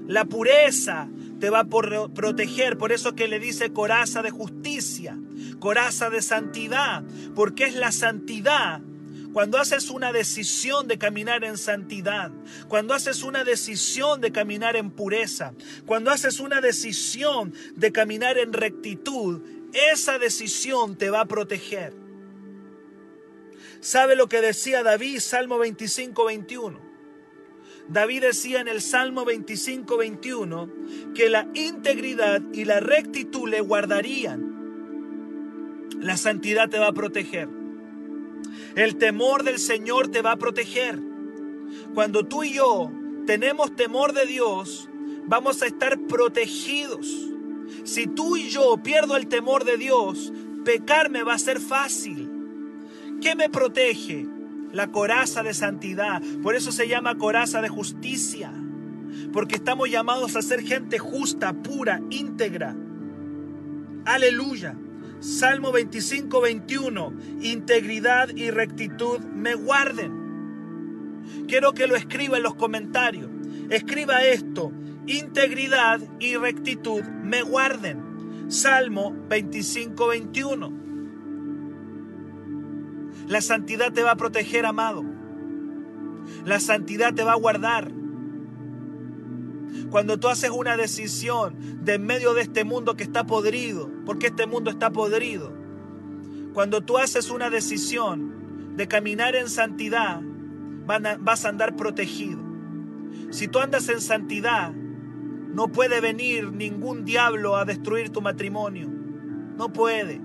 la 0.07 0.25
pureza 0.25 1.09
te 1.39 1.49
va 1.49 1.61
a 1.61 1.65
proteger, 1.65 2.77
por 2.77 2.91
eso 2.91 3.15
que 3.15 3.27
le 3.27 3.39
dice 3.39 3.71
coraza 3.71 4.21
de 4.21 4.31
justicia, 4.31 5.17
coraza 5.59 6.09
de 6.09 6.21
santidad, 6.21 7.03
porque 7.35 7.65
es 7.65 7.75
la 7.75 7.91
santidad 7.91 8.81
cuando 9.37 9.59
haces 9.59 9.91
una 9.91 10.11
decisión 10.11 10.87
de 10.87 10.97
caminar 10.97 11.43
en 11.43 11.59
santidad, 11.59 12.31
cuando 12.67 12.95
haces 12.95 13.21
una 13.21 13.43
decisión 13.43 14.19
de 14.19 14.31
caminar 14.31 14.75
en 14.75 14.89
pureza, 14.89 15.53
cuando 15.85 16.09
haces 16.09 16.39
una 16.39 16.59
decisión 16.59 17.53
de 17.75 17.91
caminar 17.91 18.39
en 18.39 18.51
rectitud, 18.51 19.43
esa 19.91 20.17
decisión 20.17 20.97
te 20.97 21.11
va 21.11 21.21
a 21.21 21.27
proteger. 21.27 21.93
¿Sabe 23.79 24.15
lo 24.15 24.27
que 24.27 24.41
decía 24.41 24.81
David, 24.81 25.19
Salmo 25.19 25.59
25, 25.59 26.25
21? 26.25 26.79
David 27.89 28.21
decía 28.21 28.59
en 28.59 28.67
el 28.67 28.81
Salmo 28.81 29.23
25, 29.23 29.97
21 29.97 30.73
que 31.13 31.29
la 31.29 31.47
integridad 31.53 32.41
y 32.53 32.65
la 32.65 32.79
rectitud 32.79 33.47
le 33.47 33.61
guardarían. 33.61 34.55
La 35.99 36.17
santidad 36.17 36.69
te 36.69 36.79
va 36.79 36.87
a 36.87 36.93
proteger. 36.93 37.56
El 38.77 38.97
temor 38.97 39.43
del 39.43 39.57
Señor 39.57 40.09
te 40.09 40.21
va 40.21 40.33
a 40.33 40.37
proteger. 40.37 40.99
Cuando 41.95 42.27
tú 42.27 42.43
y 42.43 42.53
yo 42.53 42.91
tenemos 43.25 43.75
temor 43.75 44.13
de 44.13 44.27
Dios, 44.27 44.87
vamos 45.25 45.63
a 45.63 45.65
estar 45.65 45.99
protegidos. 46.01 47.07
Si 47.85 48.05
tú 48.05 48.37
y 48.37 48.49
yo 48.49 48.77
pierdo 48.83 49.17
el 49.17 49.29
temor 49.29 49.63
de 49.63 49.77
Dios, 49.77 50.31
pecar 50.63 51.09
va 51.27 51.33
a 51.33 51.39
ser 51.39 51.59
fácil. 51.59 52.29
¿Qué 53.19 53.35
me 53.35 53.49
protege? 53.49 54.27
La 54.71 54.91
coraza 54.91 55.41
de 55.41 55.55
santidad. 55.55 56.21
Por 56.43 56.53
eso 56.55 56.71
se 56.71 56.87
llama 56.87 57.17
coraza 57.17 57.63
de 57.63 57.69
justicia. 57.69 58.53
Porque 59.33 59.55
estamos 59.55 59.89
llamados 59.89 60.35
a 60.35 60.43
ser 60.43 60.61
gente 60.61 60.99
justa, 60.99 61.51
pura, 61.51 61.99
íntegra. 62.11 62.75
Aleluya. 64.05 64.77
Salmo 65.19 65.71
25, 65.71 66.41
21. 66.41 67.13
Integridad 67.41 68.29
y 68.35 68.51
rectitud 68.51 69.19
me 69.19 69.55
guarden. 69.55 70.27
Quiero 71.47 71.73
que 71.73 71.87
lo 71.87 71.95
escriba 71.95 72.37
en 72.37 72.43
los 72.43 72.55
comentarios. 72.55 73.29
Escriba 73.69 74.23
esto. 74.23 74.71
Integridad 75.07 76.01
y 76.19 76.35
rectitud 76.35 77.03
me 77.03 77.41
guarden. 77.41 78.45
Salmo 78.49 79.15
25, 79.29 80.07
21. 80.07 80.71
La 83.27 83.41
santidad 83.41 83.91
te 83.91 84.03
va 84.03 84.11
a 84.11 84.17
proteger, 84.17 84.65
amado. 84.65 85.03
La 86.45 86.59
santidad 86.59 87.13
te 87.13 87.23
va 87.23 87.33
a 87.33 87.37
guardar. 87.37 87.91
Cuando 89.89 90.19
tú 90.19 90.27
haces 90.27 90.49
una 90.49 90.77
decisión 90.77 91.55
de 91.83 91.95
en 91.95 92.05
medio 92.05 92.33
de 92.33 92.41
este 92.41 92.63
mundo 92.63 92.95
que 92.95 93.03
está 93.03 93.25
podrido, 93.25 93.89
porque 94.05 94.27
este 94.27 94.47
mundo 94.47 94.69
está 94.69 94.91
podrido, 94.91 95.53
cuando 96.53 96.81
tú 96.81 96.97
haces 96.97 97.29
una 97.29 97.49
decisión 97.49 98.75
de 98.75 98.87
caminar 98.87 99.35
en 99.35 99.49
santidad, 99.49 100.21
vas 100.85 101.45
a 101.45 101.49
andar 101.49 101.75
protegido. 101.75 102.39
Si 103.29 103.47
tú 103.47 103.59
andas 103.59 103.89
en 103.89 104.01
santidad, 104.01 104.73
no 104.73 105.69
puede 105.69 106.01
venir 106.01 106.51
ningún 106.51 107.05
diablo 107.05 107.57
a 107.57 107.65
destruir 107.65 108.09
tu 108.09 108.21
matrimonio. 108.21 108.87
No 109.57 109.73
puede. 109.73 110.21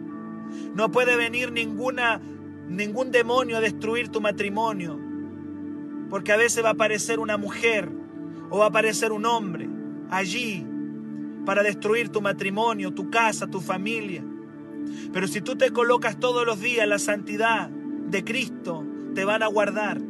No 0.74 0.90
puede 0.90 1.16
venir 1.16 1.52
ninguna, 1.52 2.20
ningún 2.68 3.11
demonio 3.11 3.57
a 3.57 3.61
destruir 3.61 4.09
tu 4.09 4.20
matrimonio. 4.20 4.98
Porque 6.11 6.33
a 6.33 6.37
veces 6.37 6.62
va 6.62 6.68
a 6.68 6.72
aparecer 6.72 7.18
una 7.18 7.38
mujer 7.38 7.90
o 8.53 8.59
va 8.59 8.67
a 8.67 8.69
aparecer 8.69 9.12
un 9.12 9.25
hombre 9.25 9.67
allí 10.11 10.65
para 11.47 11.62
destruir 11.62 12.11
tu 12.11 12.21
matrimonio, 12.21 12.93
tu 12.93 13.11
casa, 13.11 13.47
tu 13.47 13.61
familia. 13.62 14.23
Pero 15.11 15.27
si 15.27 15.41
tú 15.41 15.57
te 15.57 15.71
colocas 15.71 16.21
todos 16.21 16.45
los 16.45 16.61
días 16.61 16.87
la 16.87 16.99
santidad 16.99 17.71
de 17.71 18.23
Cristo, 18.23 18.85
te 19.15 19.25
van 19.25 19.43
a 19.43 19.47
guardar. 19.47 20.03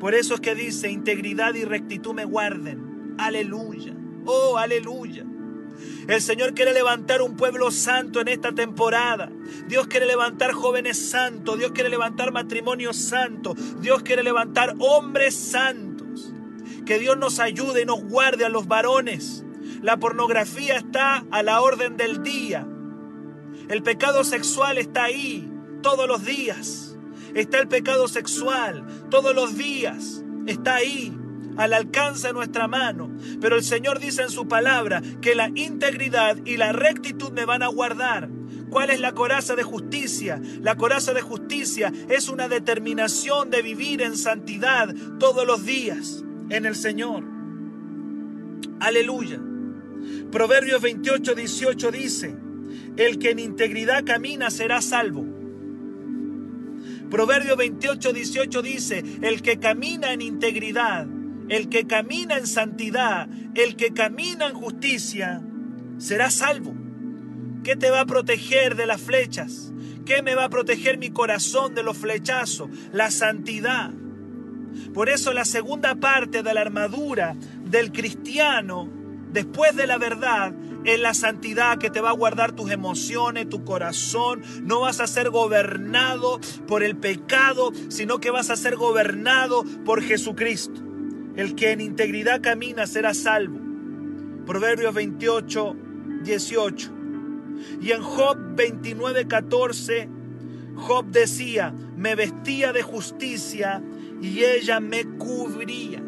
Por 0.00 0.16
eso 0.16 0.34
es 0.34 0.40
que 0.40 0.56
dice, 0.56 0.90
integridad 0.90 1.54
y 1.54 1.64
rectitud 1.64 2.12
me 2.12 2.24
guarden. 2.24 3.14
Aleluya. 3.18 3.94
Oh, 4.24 4.58
aleluya. 4.58 5.24
El 6.08 6.20
Señor 6.20 6.54
quiere 6.54 6.74
levantar 6.74 7.22
un 7.22 7.36
pueblo 7.36 7.70
santo 7.70 8.20
en 8.20 8.26
esta 8.26 8.50
temporada. 8.50 9.30
Dios 9.68 9.86
quiere 9.86 10.06
levantar 10.06 10.50
jóvenes 10.50 10.98
santos. 10.98 11.56
Dios 11.56 11.70
quiere 11.70 11.88
levantar 11.88 12.32
matrimonios 12.32 12.96
santos. 12.96 13.80
Dios 13.80 14.02
quiere 14.02 14.24
levantar 14.24 14.74
hombres 14.80 15.36
santos. 15.36 15.95
Que 16.86 17.00
Dios 17.00 17.18
nos 17.18 17.40
ayude 17.40 17.82
y 17.82 17.84
nos 17.84 18.04
guarde 18.04 18.44
a 18.44 18.48
los 18.48 18.68
varones. 18.68 19.44
La 19.82 19.98
pornografía 19.98 20.76
está 20.76 21.24
a 21.32 21.42
la 21.42 21.60
orden 21.60 21.96
del 21.96 22.22
día. 22.22 22.64
El 23.68 23.82
pecado 23.82 24.22
sexual 24.22 24.78
está 24.78 25.04
ahí 25.04 25.50
todos 25.82 26.06
los 26.06 26.24
días. 26.24 26.96
Está 27.34 27.58
el 27.58 27.66
pecado 27.66 28.06
sexual 28.06 28.86
todos 29.10 29.34
los 29.34 29.56
días. 29.58 30.22
Está 30.46 30.76
ahí 30.76 31.12
al 31.56 31.72
alcance 31.72 32.28
de 32.28 32.34
nuestra 32.34 32.68
mano. 32.68 33.10
Pero 33.40 33.56
el 33.56 33.64
Señor 33.64 33.98
dice 33.98 34.22
en 34.22 34.30
su 34.30 34.46
palabra 34.46 35.02
que 35.20 35.34
la 35.34 35.50
integridad 35.56 36.36
y 36.44 36.56
la 36.56 36.72
rectitud 36.72 37.32
me 37.32 37.46
van 37.46 37.64
a 37.64 37.66
guardar. 37.66 38.28
¿Cuál 38.70 38.90
es 38.90 39.00
la 39.00 39.12
coraza 39.12 39.56
de 39.56 39.64
justicia? 39.64 40.40
La 40.60 40.76
coraza 40.76 41.12
de 41.14 41.22
justicia 41.22 41.92
es 42.08 42.28
una 42.28 42.46
determinación 42.46 43.50
de 43.50 43.62
vivir 43.62 44.02
en 44.02 44.16
santidad 44.16 44.94
todos 45.18 45.44
los 45.44 45.64
días 45.64 46.22
en 46.50 46.66
el 46.66 46.74
Señor. 46.74 47.24
Aleluya. 48.80 49.40
Proverbios 50.30 50.82
28, 50.82 51.34
18 51.34 51.90
dice, 51.90 52.36
el 52.96 53.18
que 53.18 53.30
en 53.30 53.38
integridad 53.38 54.04
camina 54.04 54.50
será 54.50 54.80
salvo. 54.80 55.24
Proverbio 57.10 57.56
28, 57.56 58.12
18 58.12 58.62
dice, 58.62 59.04
el 59.22 59.40
que 59.42 59.58
camina 59.58 60.12
en 60.12 60.22
integridad, 60.22 61.06
el 61.48 61.68
que 61.68 61.86
camina 61.86 62.36
en 62.36 62.46
santidad, 62.46 63.28
el 63.54 63.76
que 63.76 63.92
camina 63.92 64.48
en 64.48 64.54
justicia, 64.54 65.42
será 65.98 66.30
salvo. 66.30 66.74
¿Qué 67.62 67.76
te 67.76 67.90
va 67.90 68.00
a 68.00 68.06
proteger 68.06 68.76
de 68.76 68.86
las 68.86 69.00
flechas? 69.00 69.72
¿Qué 70.04 70.22
me 70.22 70.34
va 70.34 70.44
a 70.44 70.50
proteger 70.50 70.98
mi 70.98 71.10
corazón 71.10 71.74
de 71.74 71.82
los 71.82 71.96
flechazos? 71.96 72.70
La 72.92 73.10
santidad. 73.10 73.92
Por 74.96 75.10
eso 75.10 75.34
la 75.34 75.44
segunda 75.44 75.96
parte 75.96 76.42
de 76.42 76.54
la 76.54 76.62
armadura 76.62 77.36
del 77.66 77.92
cristiano, 77.92 78.88
después 79.30 79.76
de 79.76 79.86
la 79.86 79.98
verdad, 79.98 80.54
es 80.86 80.98
la 80.98 81.12
santidad 81.12 81.76
que 81.76 81.90
te 81.90 82.00
va 82.00 82.08
a 82.08 82.14
guardar 82.14 82.52
tus 82.52 82.70
emociones, 82.70 83.46
tu 83.46 83.62
corazón. 83.62 84.42
No 84.62 84.80
vas 84.80 85.00
a 85.00 85.06
ser 85.06 85.28
gobernado 85.28 86.40
por 86.66 86.82
el 86.82 86.96
pecado, 86.96 87.72
sino 87.90 88.20
que 88.20 88.30
vas 88.30 88.48
a 88.48 88.56
ser 88.56 88.76
gobernado 88.76 89.64
por 89.84 90.00
Jesucristo. 90.00 90.80
El 91.36 91.54
que 91.56 91.72
en 91.72 91.82
integridad 91.82 92.40
camina 92.40 92.86
será 92.86 93.12
salvo. 93.12 93.60
Proverbios 94.46 94.94
28, 94.94 95.76
18. 96.22 96.92
Y 97.82 97.92
en 97.92 98.00
Job 98.00 98.38
29, 98.54 99.28
14, 99.28 100.08
Job 100.74 101.04
decía, 101.04 101.74
me 101.96 102.14
vestía 102.14 102.72
de 102.72 102.80
justicia 102.80 103.82
y 104.20 104.44
ella 104.44 104.80
me 104.80 105.04
cubría. 105.04 106.02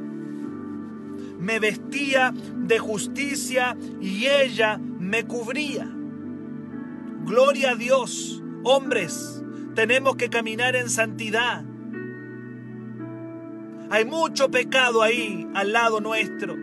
Me 1.39 1.61
vestía 1.61 2.35
de 2.57 2.79
justicia 2.79 3.77
y 4.01 4.27
ella 4.27 4.79
me 4.79 5.25
cubría. 5.25 5.89
Gloria 7.25 7.73
a 7.73 7.75
Dios, 7.77 8.43
hombres, 8.65 9.43
tenemos 9.75 10.17
que 10.17 10.31
caminar 10.31 10.77
en 10.77 10.91
santidad. 10.91 11.65
Hay 13.91 14.05
mucho 14.05 14.51
pecado 14.51 15.03
ahí 15.03 15.49
al 15.55 15.73
lado 15.73 16.01
nuestro. 16.01 16.57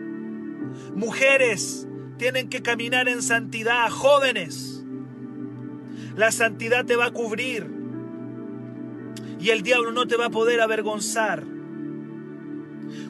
Mujeres 0.94 1.88
tienen 2.18 2.48
que 2.48 2.62
caminar 2.62 3.08
en 3.08 3.22
santidad, 3.22 3.90
jóvenes. 3.90 4.84
La 6.14 6.30
santidad 6.30 6.84
te 6.84 6.96
va 6.96 7.06
a 7.06 7.10
cubrir 7.10 7.75
y 9.38 9.50
el 9.50 9.62
diablo 9.62 9.92
no 9.92 10.06
te 10.06 10.16
va 10.16 10.26
a 10.26 10.30
poder 10.30 10.60
avergonzar. 10.60 11.44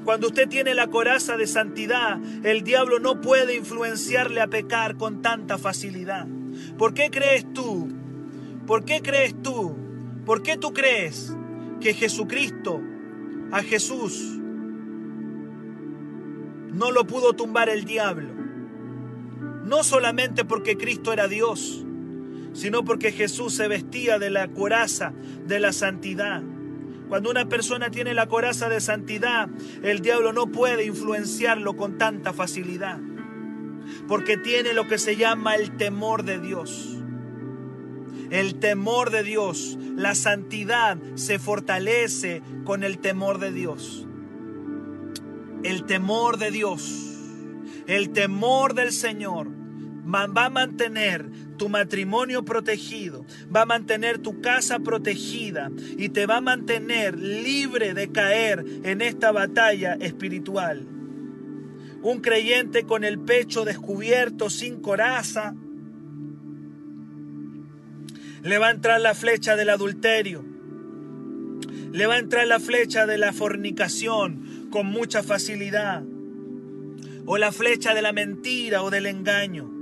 Cuando 0.04 0.28
usted 0.28 0.48
tiene 0.48 0.74
la 0.74 0.86
coraza 0.86 1.36
de 1.36 1.46
santidad, 1.46 2.18
el 2.44 2.62
diablo 2.62 2.98
no 2.98 3.20
puede 3.20 3.56
influenciarle 3.56 4.40
a 4.40 4.46
pecar 4.46 4.96
con 4.96 5.22
tanta 5.22 5.58
facilidad. 5.58 6.26
¿Por 6.78 6.94
qué 6.94 7.10
crees 7.10 7.52
tú? 7.52 7.88
¿Por 8.66 8.84
qué 8.84 9.00
crees 9.02 9.40
tú? 9.42 9.76
¿Por 10.24 10.42
qué 10.42 10.56
tú 10.56 10.72
crees 10.72 11.34
que 11.80 11.94
Jesucristo, 11.94 12.80
a 13.52 13.62
Jesús, 13.62 14.38
no 16.72 16.90
lo 16.90 17.06
pudo 17.06 17.32
tumbar 17.32 17.68
el 17.68 17.84
diablo? 17.84 18.32
No 19.64 19.84
solamente 19.84 20.44
porque 20.44 20.76
Cristo 20.76 21.12
era 21.12 21.28
Dios, 21.28 21.85
sino 22.56 22.84
porque 22.84 23.12
Jesús 23.12 23.54
se 23.54 23.68
vestía 23.68 24.18
de 24.18 24.30
la 24.30 24.48
coraza 24.48 25.12
de 25.46 25.60
la 25.60 25.72
santidad. 25.72 26.42
Cuando 27.08 27.30
una 27.30 27.48
persona 27.48 27.90
tiene 27.90 28.14
la 28.14 28.26
coraza 28.26 28.68
de 28.68 28.80
santidad, 28.80 29.48
el 29.82 30.00
diablo 30.00 30.32
no 30.32 30.46
puede 30.46 30.86
influenciarlo 30.86 31.76
con 31.76 31.98
tanta 31.98 32.32
facilidad, 32.32 32.98
porque 34.08 34.38
tiene 34.38 34.72
lo 34.72 34.88
que 34.88 34.98
se 34.98 35.16
llama 35.16 35.54
el 35.54 35.76
temor 35.76 36.24
de 36.24 36.40
Dios. 36.40 36.96
El 38.30 38.56
temor 38.56 39.10
de 39.10 39.22
Dios, 39.22 39.78
la 39.94 40.14
santidad 40.14 40.98
se 41.14 41.38
fortalece 41.38 42.42
con 42.64 42.82
el 42.82 42.98
temor 42.98 43.38
de 43.38 43.52
Dios. 43.52 44.08
El 45.62 45.84
temor 45.84 46.38
de 46.38 46.50
Dios, 46.50 47.12
el 47.86 48.10
temor 48.10 48.74
del 48.74 48.92
Señor 48.92 49.48
va 50.14 50.44
a 50.44 50.50
mantener 50.50 51.28
tu 51.56 51.68
matrimonio 51.68 52.44
protegido, 52.44 53.24
va 53.54 53.62
a 53.62 53.66
mantener 53.66 54.18
tu 54.18 54.40
casa 54.40 54.78
protegida 54.78 55.70
y 55.96 56.10
te 56.10 56.26
va 56.26 56.38
a 56.38 56.40
mantener 56.40 57.18
libre 57.18 57.94
de 57.94 58.12
caer 58.12 58.64
en 58.84 59.02
esta 59.02 59.32
batalla 59.32 59.94
espiritual. 59.94 60.86
Un 62.02 62.20
creyente 62.20 62.84
con 62.84 63.04
el 63.04 63.18
pecho 63.18 63.64
descubierto, 63.64 64.50
sin 64.50 64.80
coraza, 64.80 65.54
le 68.42 68.58
va 68.58 68.68
a 68.68 68.70
entrar 68.70 69.00
la 69.00 69.14
flecha 69.14 69.56
del 69.56 69.70
adulterio, 69.70 70.44
le 71.92 72.06
va 72.06 72.14
a 72.14 72.18
entrar 72.18 72.46
la 72.46 72.60
flecha 72.60 73.06
de 73.06 73.18
la 73.18 73.32
fornicación 73.32 74.68
con 74.70 74.86
mucha 74.86 75.22
facilidad, 75.22 76.04
o 77.24 77.38
la 77.38 77.50
flecha 77.50 77.92
de 77.94 78.02
la 78.02 78.12
mentira 78.12 78.82
o 78.82 78.90
del 78.90 79.06
engaño. 79.06 79.75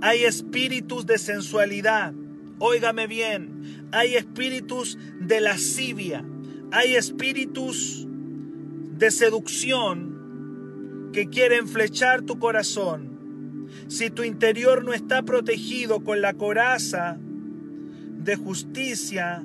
Hay 0.00 0.24
espíritus 0.24 1.06
de 1.06 1.18
sensualidad. 1.18 2.12
Óigame 2.58 3.06
bien. 3.06 3.88
Hay 3.90 4.14
espíritus 4.14 4.96
de 5.20 5.40
lascivia. 5.40 6.24
Hay 6.70 6.94
espíritus 6.94 8.06
de 8.06 9.10
seducción 9.10 11.10
que 11.12 11.28
quieren 11.28 11.66
flechar 11.66 12.22
tu 12.22 12.38
corazón. 12.38 13.66
Si 13.88 14.10
tu 14.10 14.22
interior 14.22 14.84
no 14.84 14.92
está 14.92 15.22
protegido 15.22 16.04
con 16.04 16.20
la 16.20 16.34
coraza 16.34 17.18
de 17.18 18.36
justicia, 18.36 19.42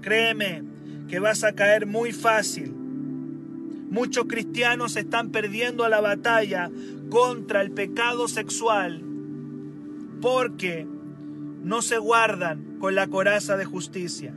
créeme 0.00 0.62
que 1.08 1.18
vas 1.18 1.42
a 1.42 1.54
caer 1.54 1.86
muy 1.86 2.12
fácil. 2.12 2.72
Muchos 3.90 4.26
cristianos 4.26 4.96
están 4.96 5.30
perdiendo 5.30 5.88
la 5.88 6.00
batalla 6.00 6.70
contra 7.08 7.62
el 7.62 7.70
pecado 7.70 8.28
sexual 8.28 9.05
porque 10.20 10.86
no 11.62 11.82
se 11.82 11.98
guardan 11.98 12.78
con 12.78 12.94
la 12.94 13.06
coraza 13.08 13.56
de 13.56 13.64
justicia. 13.64 14.32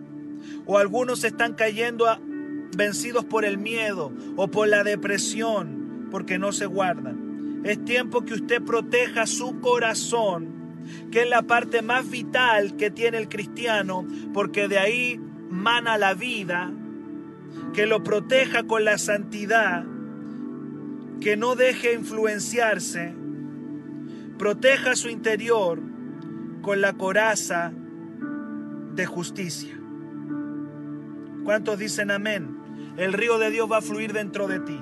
O 0.66 0.78
algunos 0.78 1.24
están 1.24 1.54
cayendo 1.54 2.06
vencidos 2.76 3.26
por 3.26 3.46
el 3.46 3.58
miedo 3.58 4.12
o 4.36 4.50
por 4.50 4.68
la 4.68 4.84
depresión 4.84 6.08
porque 6.12 6.40
no 6.40 6.52
se 6.52 6.66
guardan. 6.66 7.62
Es 7.64 7.84
tiempo 7.84 8.24
que 8.26 8.34
usted 8.34 8.62
proteja 8.62 9.28
su 9.28 9.60
corazón, 9.60 10.48
que 11.12 11.24
es 11.24 11.30
la 11.30 11.44
parte 11.44 11.82
más 11.82 12.10
vital 12.10 12.78
que 12.78 12.90
tiene 12.90 13.18
el 13.18 13.30
cristiano, 13.30 14.08
porque 14.34 14.68
de 14.68 14.80
ahí 14.80 15.20
mana 15.50 15.98
la 15.98 16.14
vida, 16.14 16.72
que 17.74 17.86
lo 17.86 18.04
proteja 18.04 18.64
con 18.64 18.86
la 18.86 18.98
santidad, 18.98 19.86
que 21.20 21.36
no 21.36 21.56
deje 21.56 21.94
influenciarse 21.94 23.14
proteja 24.40 24.96
su 24.96 25.10
interior 25.10 25.80
con 26.62 26.82
la 26.82 26.94
coraza 26.94 27.74
de 28.96 29.06
justicia. 29.06 29.78
¿Cuántos 31.44 31.78
dicen 31.78 32.10
amén? 32.10 32.58
El 32.98 33.14
río 33.14 33.38
de 33.38 33.52
Dios 33.52 33.70
va 33.70 33.78
a 33.78 33.82
fluir 33.82 34.14
dentro 34.14 34.48
de 34.48 34.62
ti. 34.62 34.80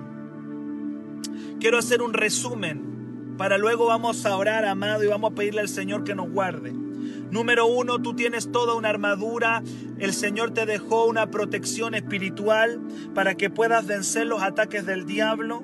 Quiero 1.60 1.80
hacer 1.80 2.02
un 2.04 2.14
resumen 2.14 3.36
para 3.38 3.58
luego 3.58 3.88
vamos 3.88 4.26
a 4.26 4.36
orar, 4.38 4.66
amado, 4.66 5.04
y 5.04 5.08
vamos 5.08 5.32
a 5.32 5.36
pedirle 5.36 5.62
al 5.62 5.70
Señor 5.70 6.04
que 6.04 6.16
nos 6.16 6.30
guarde. 6.30 6.72
Número 6.72 7.66
uno, 7.68 8.00
tú 8.02 8.16
tienes 8.16 8.52
toda 8.52 8.76
una 8.76 8.90
armadura. 8.90 9.64
El 10.00 10.14
Señor 10.14 10.52
te 10.52 10.66
dejó 10.66 11.06
una 11.06 11.30
protección 11.30 11.94
espiritual 11.94 12.80
para 13.14 13.36
que 13.36 13.50
puedas 13.50 13.86
vencer 13.86 14.28
los 14.28 14.42
ataques 14.42 14.86
del 14.86 15.06
diablo. 15.06 15.64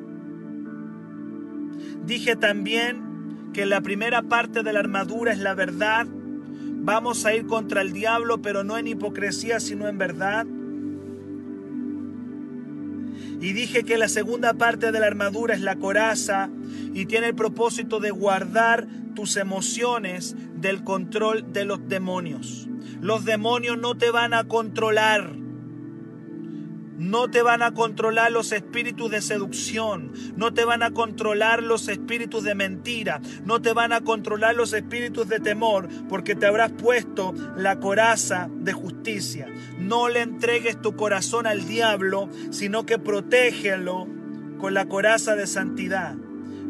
Dije 2.06 2.36
también 2.36 3.13
que 3.54 3.66
la 3.66 3.82
primera 3.82 4.24
parte 4.24 4.64
de 4.64 4.74
la 4.74 4.80
armadura 4.80 5.32
es 5.32 5.40
la 5.40 5.54
verdad. 5.54 6.08
Vamos 6.10 7.26
a 7.26 7.36
ir 7.36 7.46
contra 7.46 7.82
el 7.82 7.94
diablo, 7.94 8.42
pero 8.42 8.64
no 8.64 8.78
en 8.78 8.88
hipocresía, 8.88 9.60
sino 9.60 9.88
en 9.88 9.98
verdad. 9.98 10.46
Y 13.40 13.54
dije 13.54 13.84
que 13.84 13.98
la 13.98 14.10
segunda 14.10 14.54
parte 14.54 14.92
de 14.92 15.00
la 15.00 15.08
armadura 15.08 15.54
es 15.54 15.62
la 15.62 15.76
coraza 15.76 16.50
y 16.94 17.06
tiene 17.06 17.28
el 17.28 17.36
propósito 17.36 18.00
de 18.00 18.12
guardar 18.12 18.88
tus 19.16 19.38
emociones 19.38 20.36
del 20.56 20.84
control 20.84 21.54
de 21.54 21.66
los 21.66 21.88
demonios. 21.88 22.68
Los 23.02 23.26
demonios 23.26 23.78
no 23.78 23.96
te 23.96 24.12
van 24.12 24.34
a 24.34 24.46
controlar. 24.46 25.43
No 27.04 27.30
te 27.30 27.42
van 27.42 27.62
a 27.62 27.74
controlar 27.74 28.32
los 28.32 28.54
espíritus 28.54 29.12
de 29.12 29.22
seducción, 29.22 30.14
no 30.38 30.54
te 30.54 30.64
van 30.64 30.84
a 30.84 30.92
controlar 30.92 31.62
los 31.62 31.90
espíritus 31.90 32.46
de 32.46 32.56
mentira, 32.56 33.20
no 33.44 33.62
te 33.62 33.74
van 33.74 33.92
a 33.92 34.00
controlar 34.00 34.56
los 34.56 34.72
espíritus 34.72 35.28
de 35.28 35.42
temor, 35.42 35.90
porque 36.08 36.34
te 36.34 36.46
habrás 36.46 36.72
puesto 36.72 37.34
la 37.58 37.78
coraza 37.82 38.50
de 38.56 38.72
justicia. 38.72 39.50
No 39.78 40.08
le 40.08 40.22
entregues 40.22 40.82
tu 40.82 40.96
corazón 40.96 41.46
al 41.46 41.68
diablo, 41.68 42.30
sino 42.52 42.86
que 42.86 42.98
protégelo 42.98 44.08
con 44.58 44.74
la 44.74 44.86
coraza 44.86 45.36
de 45.36 45.46
santidad. 45.46 46.16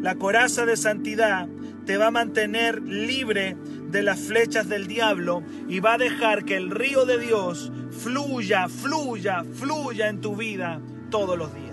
La 0.01 0.15
coraza 0.15 0.65
de 0.65 0.77
santidad 0.77 1.47
te 1.85 1.97
va 1.97 2.07
a 2.07 2.11
mantener 2.11 2.81
libre 2.81 3.55
de 3.91 4.01
las 4.01 4.19
flechas 4.19 4.67
del 4.67 4.87
diablo 4.87 5.43
y 5.69 5.79
va 5.79 5.93
a 5.93 5.97
dejar 5.99 6.43
que 6.43 6.57
el 6.57 6.71
río 6.71 7.05
de 7.05 7.19
Dios 7.19 7.71
fluya, 8.03 8.67
fluya, 8.67 9.45
fluya 9.53 10.09
en 10.09 10.19
tu 10.19 10.35
vida 10.35 10.81
todos 11.09 11.37
los 11.37 11.53
días. 11.53 11.72